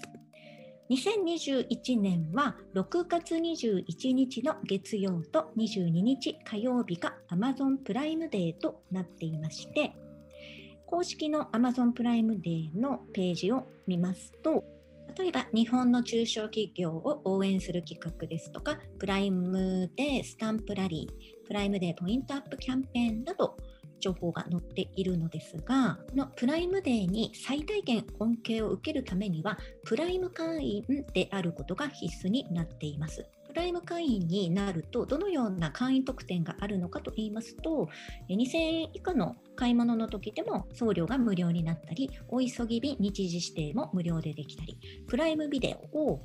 [0.90, 9.96] 2021年は6月21日の月曜と22日火曜日が Amazon プライムデーとなっていまして
[10.86, 14.62] 公式の Amazon プライムデーのページを見ますと
[15.18, 23.56] 例えば日本の中小企業を応援する企画ですとかプライムデースタンプラリープライムデーポイントアップキャンペーンなど
[24.00, 33.26] 情報が載っているのですが、このプライムデーに最大限恩恵を受けるためには、プライム会員であることが必須になっています。
[33.56, 37.88] プライム会員になると、どのような会員特典があるのかといいますと、
[38.28, 44.78] 2000円以下の買い物の時でも送料が無料になったり、お急ぎ便日時指定も無料でできたり、
[45.08, 46.20] プライムビデオを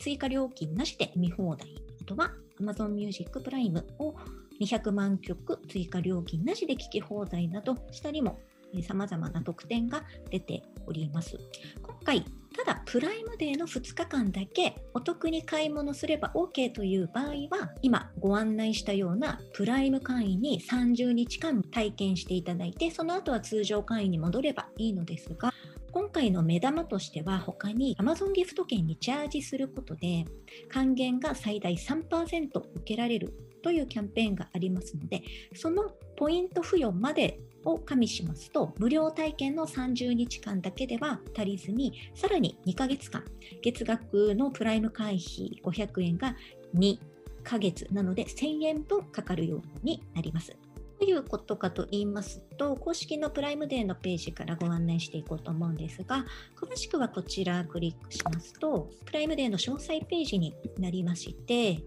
[0.00, 4.16] 追加料金なしで見放題、あとは Amazon Music プライムを
[4.60, 8.40] 200万曲追加料金なしで聴き放題など、下にも
[8.82, 11.38] 様々な特典が出ております。
[11.80, 12.24] 今回、
[12.56, 25.52] ただプライムデーの2日間だけお得に買い物すれば OK という場合は、今ご案内したようなプライム会員に30日間体験していただいて、その後は通常会員に戻ればいいのですが、
[25.90, 30.24] 今回の目玉としては他に Amazon ギフト券にチャージすることで
[30.68, 33.32] 還元が最大3%受けられる
[33.62, 35.22] というキャンペーンがありますので、
[35.54, 43.24] そのポイント付与までを加味しますと、無料体験の30日間だけでは足りずに、さらに2ヶ月間、
[43.62, 46.36] 月額のプライム会費500円が
[46.74, 46.98] 2
[47.42, 50.56] ヶ月なので1000円分かかるようになります。
[51.00, 56.24] どういうことかと言いますと、公式のプライムデーのページからご案内していこうと思うんですが、
[56.56, 61.82] 詳しくはこちらクリックしますと、プライムデーの詳細ページになりまして、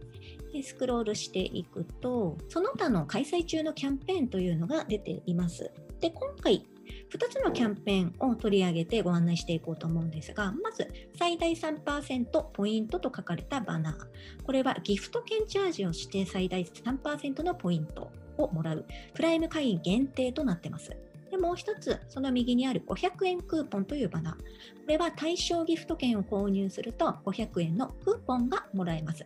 [0.63, 5.71] スクロールしていくと、その他の開催中のキャンペーンというのが出ています。
[5.99, 6.65] で、今回、
[7.09, 10.87] 2つのキャンペーンを取り上げてご案内していこうと思うんですが、まず、
[11.17, 14.43] 最大3%ポイントと書かれたバナー。
[14.43, 20.95] これはギフト券チャージをして最大3%のポイントをもらう、プライム会員限定となってます。
[21.29, 24.35] でもう一つ、その右にある500円クーポンというバナー。
[24.35, 24.41] こ
[24.87, 29.25] れは対象ギフト券を購入すると500円のクーポンがもらえます。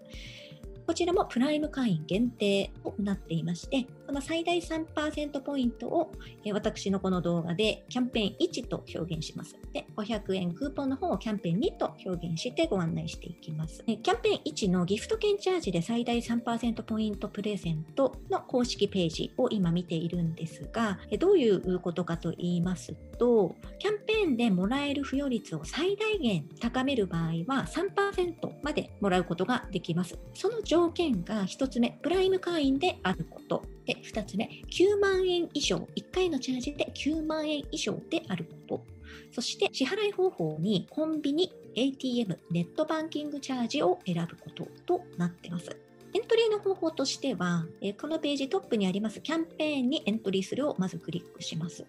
[0.86, 6.12] こちらもプライム会員限定となっていまして、この最大3%ポイントを
[6.52, 9.56] 私のこの動画でキャンペーン1と表現します。
[9.72, 13.82] で、500円クーポンの方をキャンペーン2と表現してご案内していきます。
[13.86, 30.20] キャンペーン1のギフト券チャージで最大3%ポイントプレゼントの公式ページを今見ているんですが、どういうことかと言いますと、キャンペーンでもらえる付与率を最大限高める場合は3%までもらうことができます。
[30.34, 33.64] その条件が1つ目、プライム会員であること。
[33.86, 38.86] で、2つ目、9万円以上、1回のチャージで9万円以上であること。
[39.32, 45.70] そして支払い方法にコンビニ、ATM、ネットバンキングチャージを選ぶこととなっています。
[46.14, 47.66] エントリーの方法としては、
[48.00, 51.86] このページトップにありますキャンペーンにエントリーするをまずクリックします。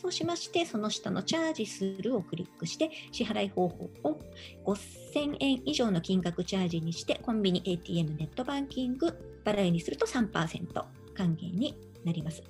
[0.00, 4.20] そうしまして、その下のチャージするをクリックして、支払い方法を
[4.64, 9.08] 5000円以上の金額チャージにして、コンビニ、ATM、ネットバンキング、
[9.44, 10.84] 払いにすると3%
[11.18, 12.42] 還元になります。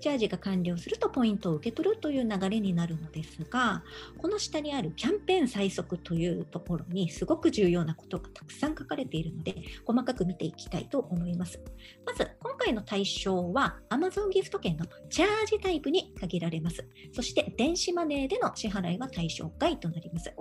[0.00, 3.82] チャージが完了するとポイントを受け取るという流れになるのですが、
[4.18, 9.54] この下にあるキャンペーン最速というところにすごく重要なことがたくさん書かれているので、
[9.86, 11.58] 細かく見ていきたいと思います。
[12.04, 16.86] まず、今回の対象は Amazon ギフト券のチャージタイプに限られます。
[17.14, 20.34] そして電子マネーでの支払いは対象外となります。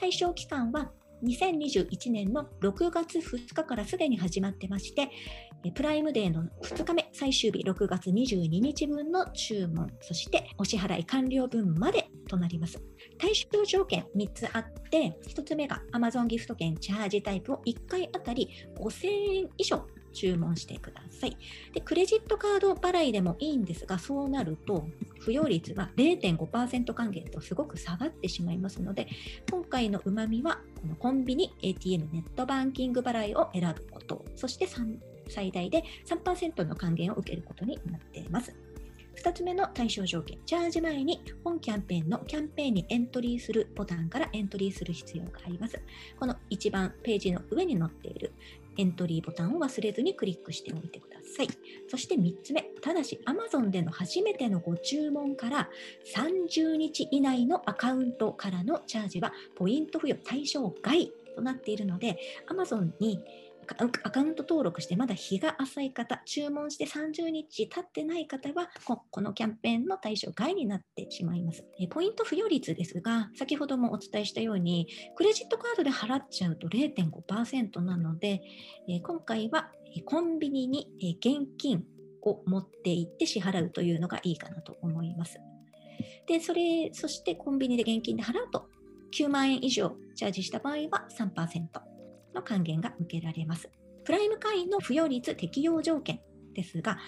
[0.00, 0.90] 対象期間は
[1.24, 5.10] 2021年の6月2日からすでに始まってまして、
[5.74, 12.82] プライムデーの2日目、最終日6月22日分の注文、そしてお支払い完了分までとなります。
[13.18, 21.36] 対象条件3つあって、1つ目が Amazon ギフト券チャージタイプを1回あたり5000円以上注文してください。
[21.74, 24.86] で、クレジットカード払いでもいいんですが、そうなると、
[25.20, 29.08] 付与率は0.5%還元とすごく下がってしまいますので、
[29.50, 34.66] 今回のうまみは、このコンビニ、ATM、ネットバンキング払いを選ぶこと、そして
[35.28, 38.54] 最大で3%の還元を受けることになっています。
[39.16, 45.80] 2つ目の対象条件、チャージ前に本キャンペーンのキャンペーンにエントリーするボタンからエントリーする必要があります。
[46.18, 48.32] この一番ページの上に載っている
[48.76, 51.48] エントリーボタンを忘れずにクリックしておいてください。
[51.88, 55.68] そして3つ目、ただし Amazon での初めてのご注文から
[56.14, 62.18] 30日以内のアカウントからのチャージはポイント付与対象外となっているので
[62.48, 63.20] Amazon に
[64.04, 68.68] アカウント登録してまだ日が浅い方、注文して30日経ってない方は、
[69.10, 71.64] このキャンペーンの対象外になってしまいます。
[71.90, 78.42] ポイント付与率ですが、先ほどもお伝えしたように、クレジットカードで払っちゃうと0.5%なので、
[79.02, 79.70] 今回は
[80.04, 81.84] コンビニに現金
[82.22, 85.40] を持って行って支払うというのがいいかなと思います。
[86.26, 88.68] で、それ、そしてコンビニで現金で払うと
[89.12, 91.68] 9万円以上チャージした場合は3%
[92.34, 93.70] の還元が受けられます。
[94.04, 96.20] プライム会員の付与率適用条件
[96.54, 96.98] ですが、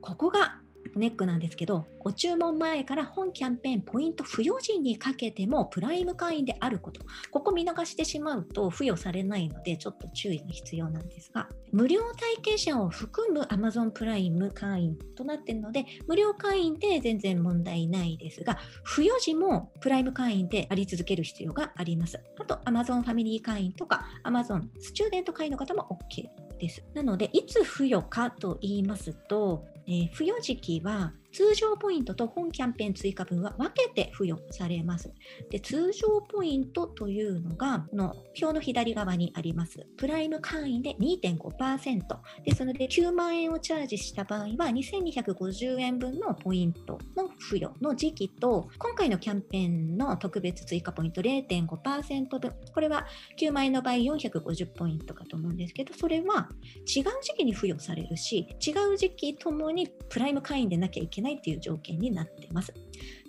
[0.00, 0.60] ここが
[0.94, 7.00] ネックなんですけど、ご注文前から本キャンペーンポイント付与時にかけてもプライム会員であること、
[7.30, 22.20] ここ見逃してしまうと付与されないのでちょっと注意が必要なんですが、無料体験者を含む Amazon プライム会員となっているので、無料会員で全然問題ないですが、付与時もプライム会員であり続ける必要があります。
[22.38, 26.84] あと Amazon ファミリー会員とか Amazon スチューデント会員の方も OK です。
[26.94, 35.12] なので、いつ付与かと言いますと、えー、付与時期は通常ポイントと本キャンペーン追加分は分けて付与されます。
[35.50, 39.86] で通常ポイントというのが、の表の左側にあります。
[39.98, 42.00] プライム会員で2.5%
[42.42, 53.06] ですので、9万円をチャージした場合は、2250円分のポイントの付与の時期と、今回のキャンペーンの特別追加ポイント0.5%分、これは
[53.38, 56.48] 9万円の場合450ポイントかと思うんですけど、それは
[56.86, 62.72] 違う時期に付与されるし、違う時期ともにプライム会員でなきゃいけないないという条件になっています。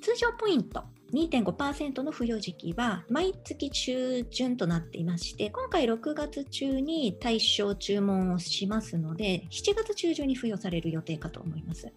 [0.01, 0.83] 通常ポイント
[1.13, 11.91] 2.5%の付与時期は毎月中旬となっていまして、今回6月中に対象注文をしますので、7月中旬に付与される予定かと思います。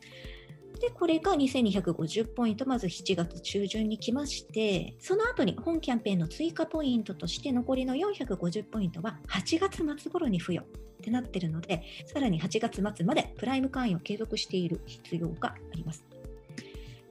[0.81, 16.03] で、これが2250ポイント、まず7月中旬に来まして、その後に本キャンペーンの追加ポイントとして残りの450ポイントは8月末頃に付与ってなってるので、さらに8月末までプライム会員を継続している必要があります。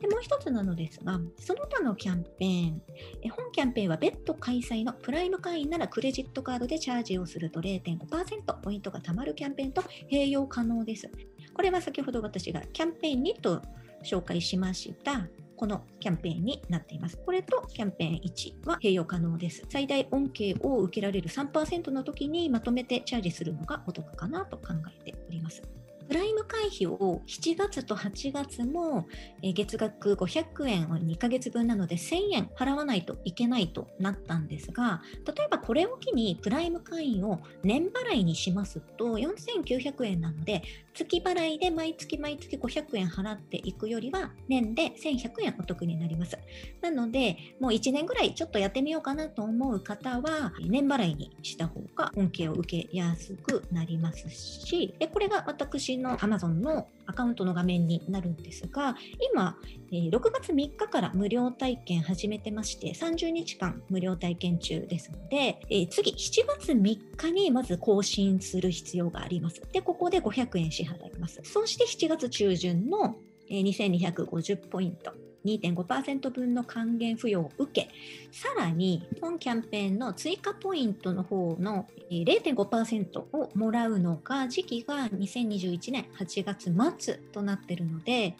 [0.02, 2.82] でもう一つなのですが、その他のキャンペーン、
[3.30, 11.12] 本キャンペーンは別途開催のプライム会員ならクレジットカードでチャージをすると0.5%ポイントが貯まるキャンペーンと併用可能です。
[11.54, 13.62] これは先ほど私がキャンペーン2と
[14.04, 15.28] 紹介しました
[15.60, 17.18] このキャンペーンになっています。
[17.18, 19.66] これとキャンペーン1は併用可能です。
[19.68, 24.68] 最大恩恵を受けられる3%の時にまとめてチャージするのがお得かなと考
[25.06, 25.62] えております。
[26.10, 29.08] プライム会費を7月と8月も
[29.44, 40.64] 月額500円を2ヶ月分なので1000円払わないといけないとなったんですが例えばこれを機にプライム会員を年払いにしますと4900円なので
[41.06, 46.38] 月払いで毎月毎月500円払っていくよりは年で1100円お得になります。
[46.82, 58.96] なのでもう1年ぐらいちょっとやってみようかなと思う方は年払いにした方が恩恵を受けやすくなりますしでこれが私の Amazon のアカウントの画面になるんですが、
[59.34, 59.58] 今、
[59.92, 65.60] 6月3日から無料体験始めてまして、30日間無料体験中ですので、
[65.90, 69.62] 次、7月3日にまず更新する必要があります。
[69.72, 71.42] で、ここで500円支払います。
[71.44, 73.16] そして7月中旬の
[73.50, 75.12] 2250ポイント
[75.46, 77.90] 2.5%分の還元付与を受け、
[78.32, 88.36] さらに本キャンペーンの追加ポイントの方の0.5%をもらうのが時期が2021年8月末となっているので、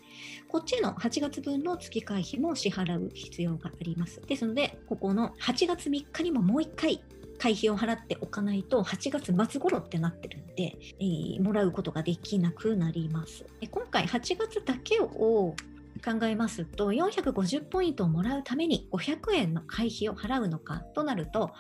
[0.48, 4.22] こっちの8月分の月会費も支払う必要があります。
[4.22, 7.02] ですので、ここの8月3日にももう1回
[7.40, 13.46] 会費を払っておかないと8月末頃ってなってるんで、えー、もらうことができなくなります。
[13.72, 15.56] 今回8月だけを
[16.00, 21.52] 考えますと450ポイントをもらうために500円の会費を払うのかとなると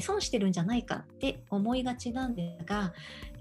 [0.00, 2.92] 損してるんじゃないかって思いがちなんですが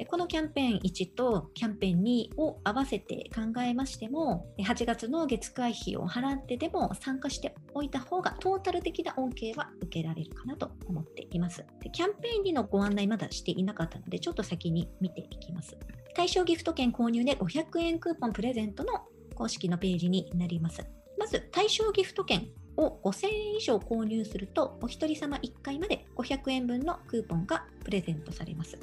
[0.07, 11.65] このキャンペーン1とキャンペーン2を合わせて考えましても8月の月会費を払ってでも参加しておいた方がトータル的な恩恵は受けられるかなと思っています。
[11.91, 15.77] キャンペーン2のご案内まだしていなかったのでちょっと先に見ていきます。
[16.15, 19.05] 対象ギフト券購入で500円クーポンプレゼントの
[19.37, 20.83] 公式のページになります。
[21.17, 28.77] まず、対象ギフト券を5000円以上購入すると、お一人様1回まで500円分のクーポンがプレゼントされます。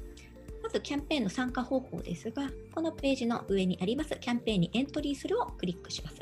[0.62, 6.16] まず、キャンペーンの参加方法ですが、このページの上にありますキャンペーンにエントリーするをクリックします。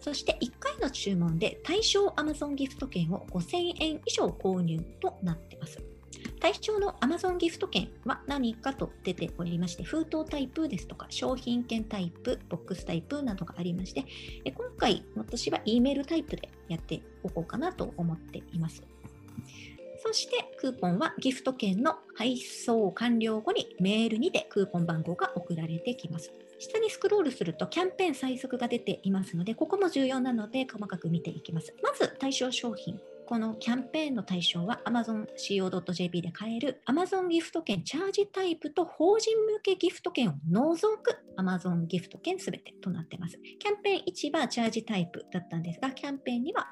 [0.00, 5.93] そして、1回の注文で対象 Amazon ギフト券を5000円以上購入となっています。
[6.44, 14.04] 対象の Amazon ギフト券は何かと出ておりまして、封筒タイプですとか、商品券タイプ、ボックスタイプなどがありまして、
[14.52, 18.82] 今回私は E メールタイプでやっておこうかなと思っています。
[20.04, 26.30] そしてクーポンはギフト券の配送完了後にメールにてクーポン番号が送られてきます。
[26.58, 31.74] 下にスクロールするとキャンペーン最速が出ていますので、ここも重要なので細かく見ていきます。
[31.82, 33.00] まず対象商品。
[33.26, 43.38] このキャンペーンの対象は AmazonCO.jp で買える Amazon ギフト券チャージタイプと法人向けギフト券を除く Amazon ギフト券すべてとなっています。
[43.58, 46.66] キャンペーン1はチャージタイプだったんですが、キャンペーンには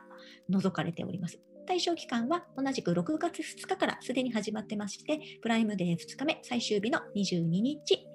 [0.49, 1.39] 除かれております。
[1.67, 8.07] 対象期間は同じく6月2日からすでに始まってまして、プライムデー2日目最終日の22日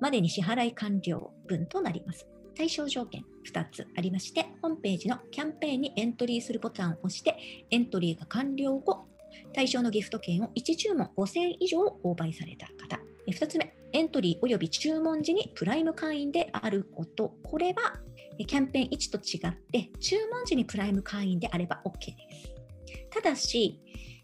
[0.00, 2.26] までに支払い完了分となります。
[2.58, 7.36] 対象条件2つありまして、ホームページのキャンペーンにエントリーするボタンを押して、
[7.70, 9.06] エントリーが完了後、
[9.54, 13.00] 対象のギフト券を1注文5000以上購買された方。
[13.28, 17.36] 2つ目、エントリー及び注文時にプライム会員であること。
[17.44, 18.00] これは
[18.38, 22.16] キャンペーン1と違って、注文時にプライム会員であれば OK で
[22.88, 23.08] す。
[23.10, 23.80] ただし、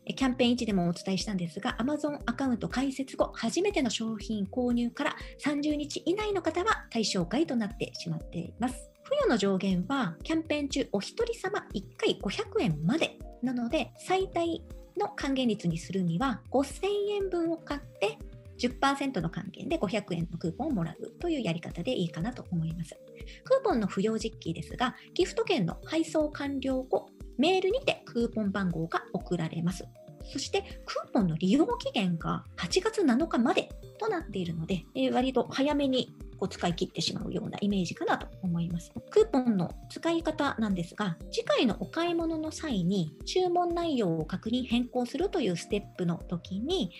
[0.06, 8.90] キャンペーン1でもお伝えしたんですが、Amazon アカウント開設後、初めての商品購入から30日以内の方は対象外となってしまっています。
[9.04, 14.62] 付与の上限は、キャンペーン中お一人様1回500円までなので、最大
[14.98, 18.18] の還元率にするには5000円分を買って
[18.58, 22.96] 10%の還元で500円のクーポンをもらうというやり方でいいかなと思います。
[23.44, 27.08] クーポンの不要実機ですが、ギフト券の配送完了後、
[27.38, 29.84] メールにてクーポン番号が送られます。
[30.32, 38.92] そしてクーポンの利用期限が8月7日までとなっているので、えー、割と早めにこう使い切ってしまうようなイメージかなと思います。
[39.10, 46.90] クーポンの使い方なんですが、次回のお買い物の際に注文内容を確認変更するというステップの時に、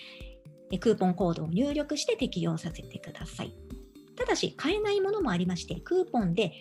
[0.80, 3.54] クーポンコードを入力して適用させてください。
[4.16, 6.52] ただし、買えないものもありまして、クーポンで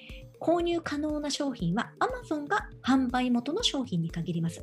[0.43, 4.61] 購入可能な商品は Amazon が販売元の商品に限ります。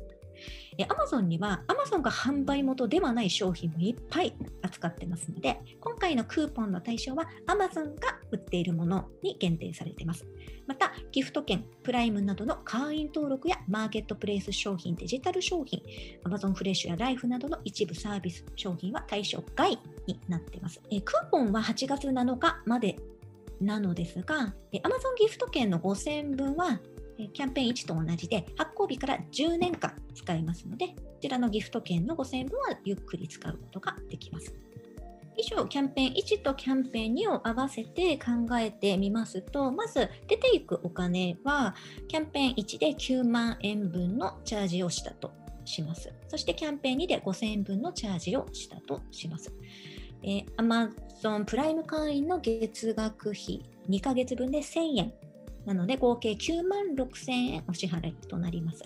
[0.77, 10.25] Amazon には Amazon が販売元ではない商品もいっぱい扱ってますので、今回のクーポンの対象は Amazon が売っているものに限定されています。
[10.67, 15.81] また、ギフト券、プライムなどの会員登録やマーケットプレイス商品、デジタル商品、
[16.25, 19.77] Amazon フレッシュやライフなどの一部サービス商品は対象外
[20.07, 20.79] になっています。
[20.79, 22.95] クーポンは8月7日まで
[23.61, 26.79] なのですが、Amazon ギフト券の5000分は
[27.33, 34.53] キャンペーン1と同じで発行日から10年間使えますので、こちらのギフト券の5000分はゆっくり使うことができます。
[35.37, 41.73] 以上、キャンペーン1とキャンペーン2を合わせて考えてみますと、まず出ていくお金は、
[42.07, 45.31] キャンペーン1で9万円分のチャージをしたと
[45.63, 46.11] します。
[46.27, 49.53] そしてキャンペーン2で5000円分のチャージをしたとします。
[50.23, 55.13] えー、Amazon プライム会員の月額費2ヶ月分で1000円
[55.65, 58.83] なので合計9万6000円お支払いとなります。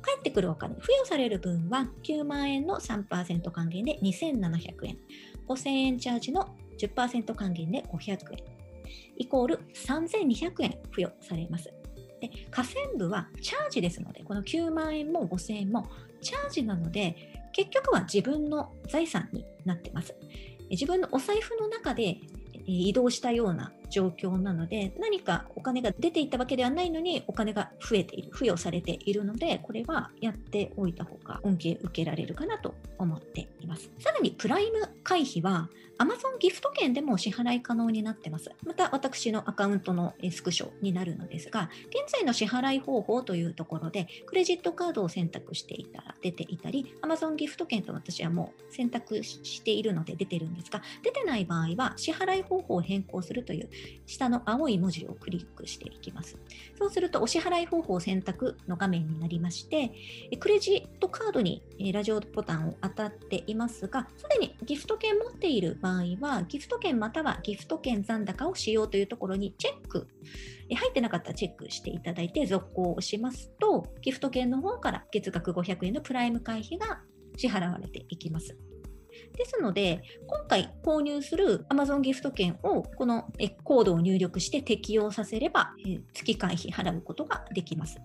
[0.00, 4.98] 返ってくるお金、付与される分は9万円の3%還元で2700円、
[5.48, 8.38] 5000円チャージの10%還元で500円、
[9.16, 11.72] イコール3200円付与されます。
[12.20, 15.86] で、河川部はチャージですので、この9万円も5000円も
[16.20, 17.16] チャージなので、
[17.52, 20.14] 結局は自分の財産になってます。
[20.70, 22.18] 自分のお財布の中で
[22.66, 38.52] 移動したような状況なので何かお金が出ていったわけではないのにお金が増えている付与されているのでこれはやっておいた方が恩恵受けられるかなと思っていますさらにプライム会費は Amazon ギフト券でも支払い可能になってます。
[38.64, 53.68] また私のアカウントのスクショになるのですが、現在の支払い方法というところで、クレジットカードを選択していたら出ていたり、Amazon ギフト券と私はもう選択しているので出てるんですが、出てない場合は支払い方法を変更するという
[54.06, 56.38] 下の青い文字をクリックしていきます。
[56.78, 59.92] そうするとお支払い方法選択の画面になりまして、
[60.38, 70.08] クレジットカードにラジオボタンを当たっていますが、すでにギフト券持っている場合は、ギフト券またはギフト券残高を使用というところにチェック、
[70.70, 77.00] 入ってなかったらチェックしていただいて続行をしますと、ギフト券の方から月額500円のプライム会費が
[77.36, 78.56] 支払われていきます。
[79.36, 83.26] ですので、今回購入する Amazon ギフト券をこの
[83.64, 85.72] コードを入力して適用させれば、
[86.12, 87.98] 月会費払うことができます。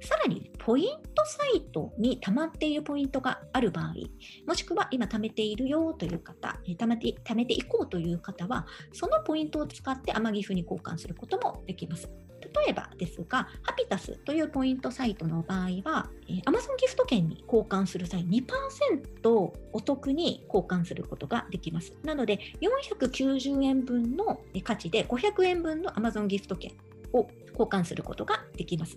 [0.00, 3.94] さらに、ポイントサイトに溜まっているポイントがある場合、
[4.46, 12.08] もしくは今貯めているよという方、貯めて貯めていこうという方は、そのポイントを使って天岐阜に交換することもできます。
[12.40, 16.10] 例えばですが、ハピタスというポイントサイトの場合は、
[16.46, 21.92] Amazon ギフト券に交換する際2%お得に交換することができます。
[22.04, 26.72] なので、490円分の価値で500円分の Amazon ギフト券
[27.12, 28.96] を交換することができます。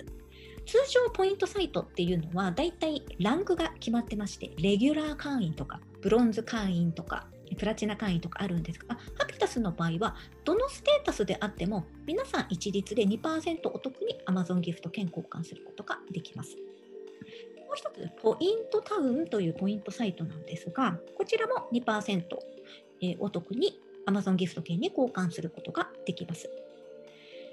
[0.65, 7.27] 通常ポイントサイトっていうのはだいたいランクが決まってましてレギュラー会員とかブロンズ会員とか
[7.57, 10.15] プラチナ会員とかあるんですがハピタスの場合は
[10.45, 16.55] どのステータスであっても皆さん一律で2%お得に Amazon ギフト券交換することができます。
[17.71, 22.23] もう一つ、ポイントタウンというポイントサイトなんですが、こちらも2%、
[23.01, 26.49] えお得に Amazon ギフト券に交換することができます。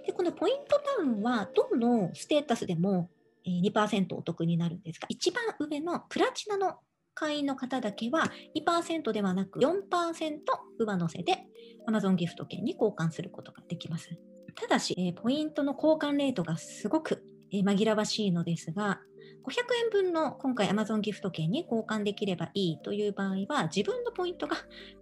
[0.09, 3.11] でこのポイントタウンはどのステータスでも
[3.47, 6.77] 2%お得になるんですが、一番上のプラチナの
[7.13, 10.39] 会員の方だけは2%ではなく4%
[10.79, 11.45] 上乗せで
[11.87, 14.09] Amazon ギフト券に交換することができます。
[14.55, 17.23] ただし、ポイントの交換レートがすごく
[17.53, 19.03] 紛らわしいのですが、
[19.45, 19.53] 500
[19.85, 24.57] 円分の今回 Amazon ギフト券に交換できればいいという場合は、自分のポイントが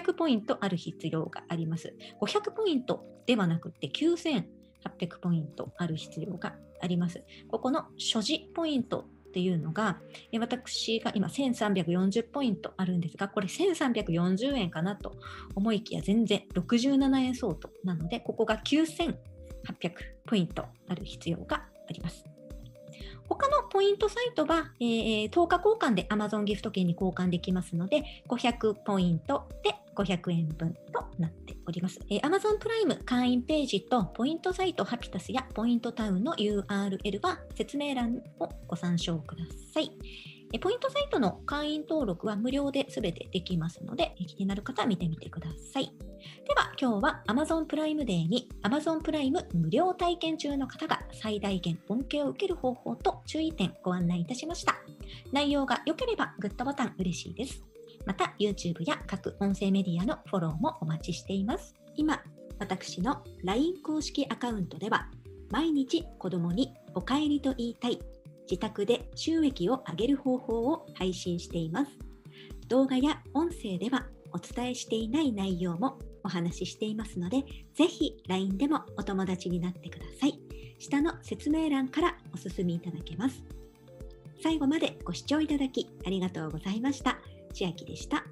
[0.00, 1.94] 9800ポイントある必要があります。
[2.20, 7.22] 500ポイントではなくて9800ポイントある必要があります。
[7.48, 10.00] ここの所持ポイントっていうのが、
[10.40, 15.16] 私が今1340ポイントあるんですが、これ1340円かなと
[15.54, 19.16] 思いきや全然67円相当なので、ここが9800
[20.26, 22.27] ポイントある必要があります。
[23.28, 32.00] 他のポイントサイトは、えー、10日交換で Amazon ギフト券に交換できますので、500ポイントで500円分となっております。
[32.10, 39.44] えー、Amazon プライム会員ページとポイントサイトハピタスやポイントタウンの URL は説明欄をご参照くだ
[39.74, 39.92] さい。
[40.56, 45.92] ポイントサイトの会員登録は無料で全てできますので、気になる方は見てみてください。
[46.46, 54.74] では今日は Amazon プライムデーに Amazon プライム無料体験中の方が最大限恩恵を受ける方法と注意点ご案内いたしました。
[55.32, 57.62] 内容が良ければグッドボタン嬉しいです。
[58.06, 61.74] また YouTube や各音声メディアのフォローもお待ちしています。
[61.94, 62.22] 今、
[62.58, 65.08] 私の LINE 公式アカウントでは
[65.50, 67.98] 毎日子供にお帰りと言いたい
[68.50, 71.92] 自宅で収益を上げる方法を配信しています。
[72.68, 77.44] 動画や音声ではお伝えしていない内容もお話ししていますので、
[77.74, 80.38] ぜひ LINE でもお友達になってください。
[80.78, 83.42] 下の説明欄からお進みいただけます。
[84.42, 87.18] 最後までご視聴いただきありがとうございました。
[87.52, 88.24] 千秋でした。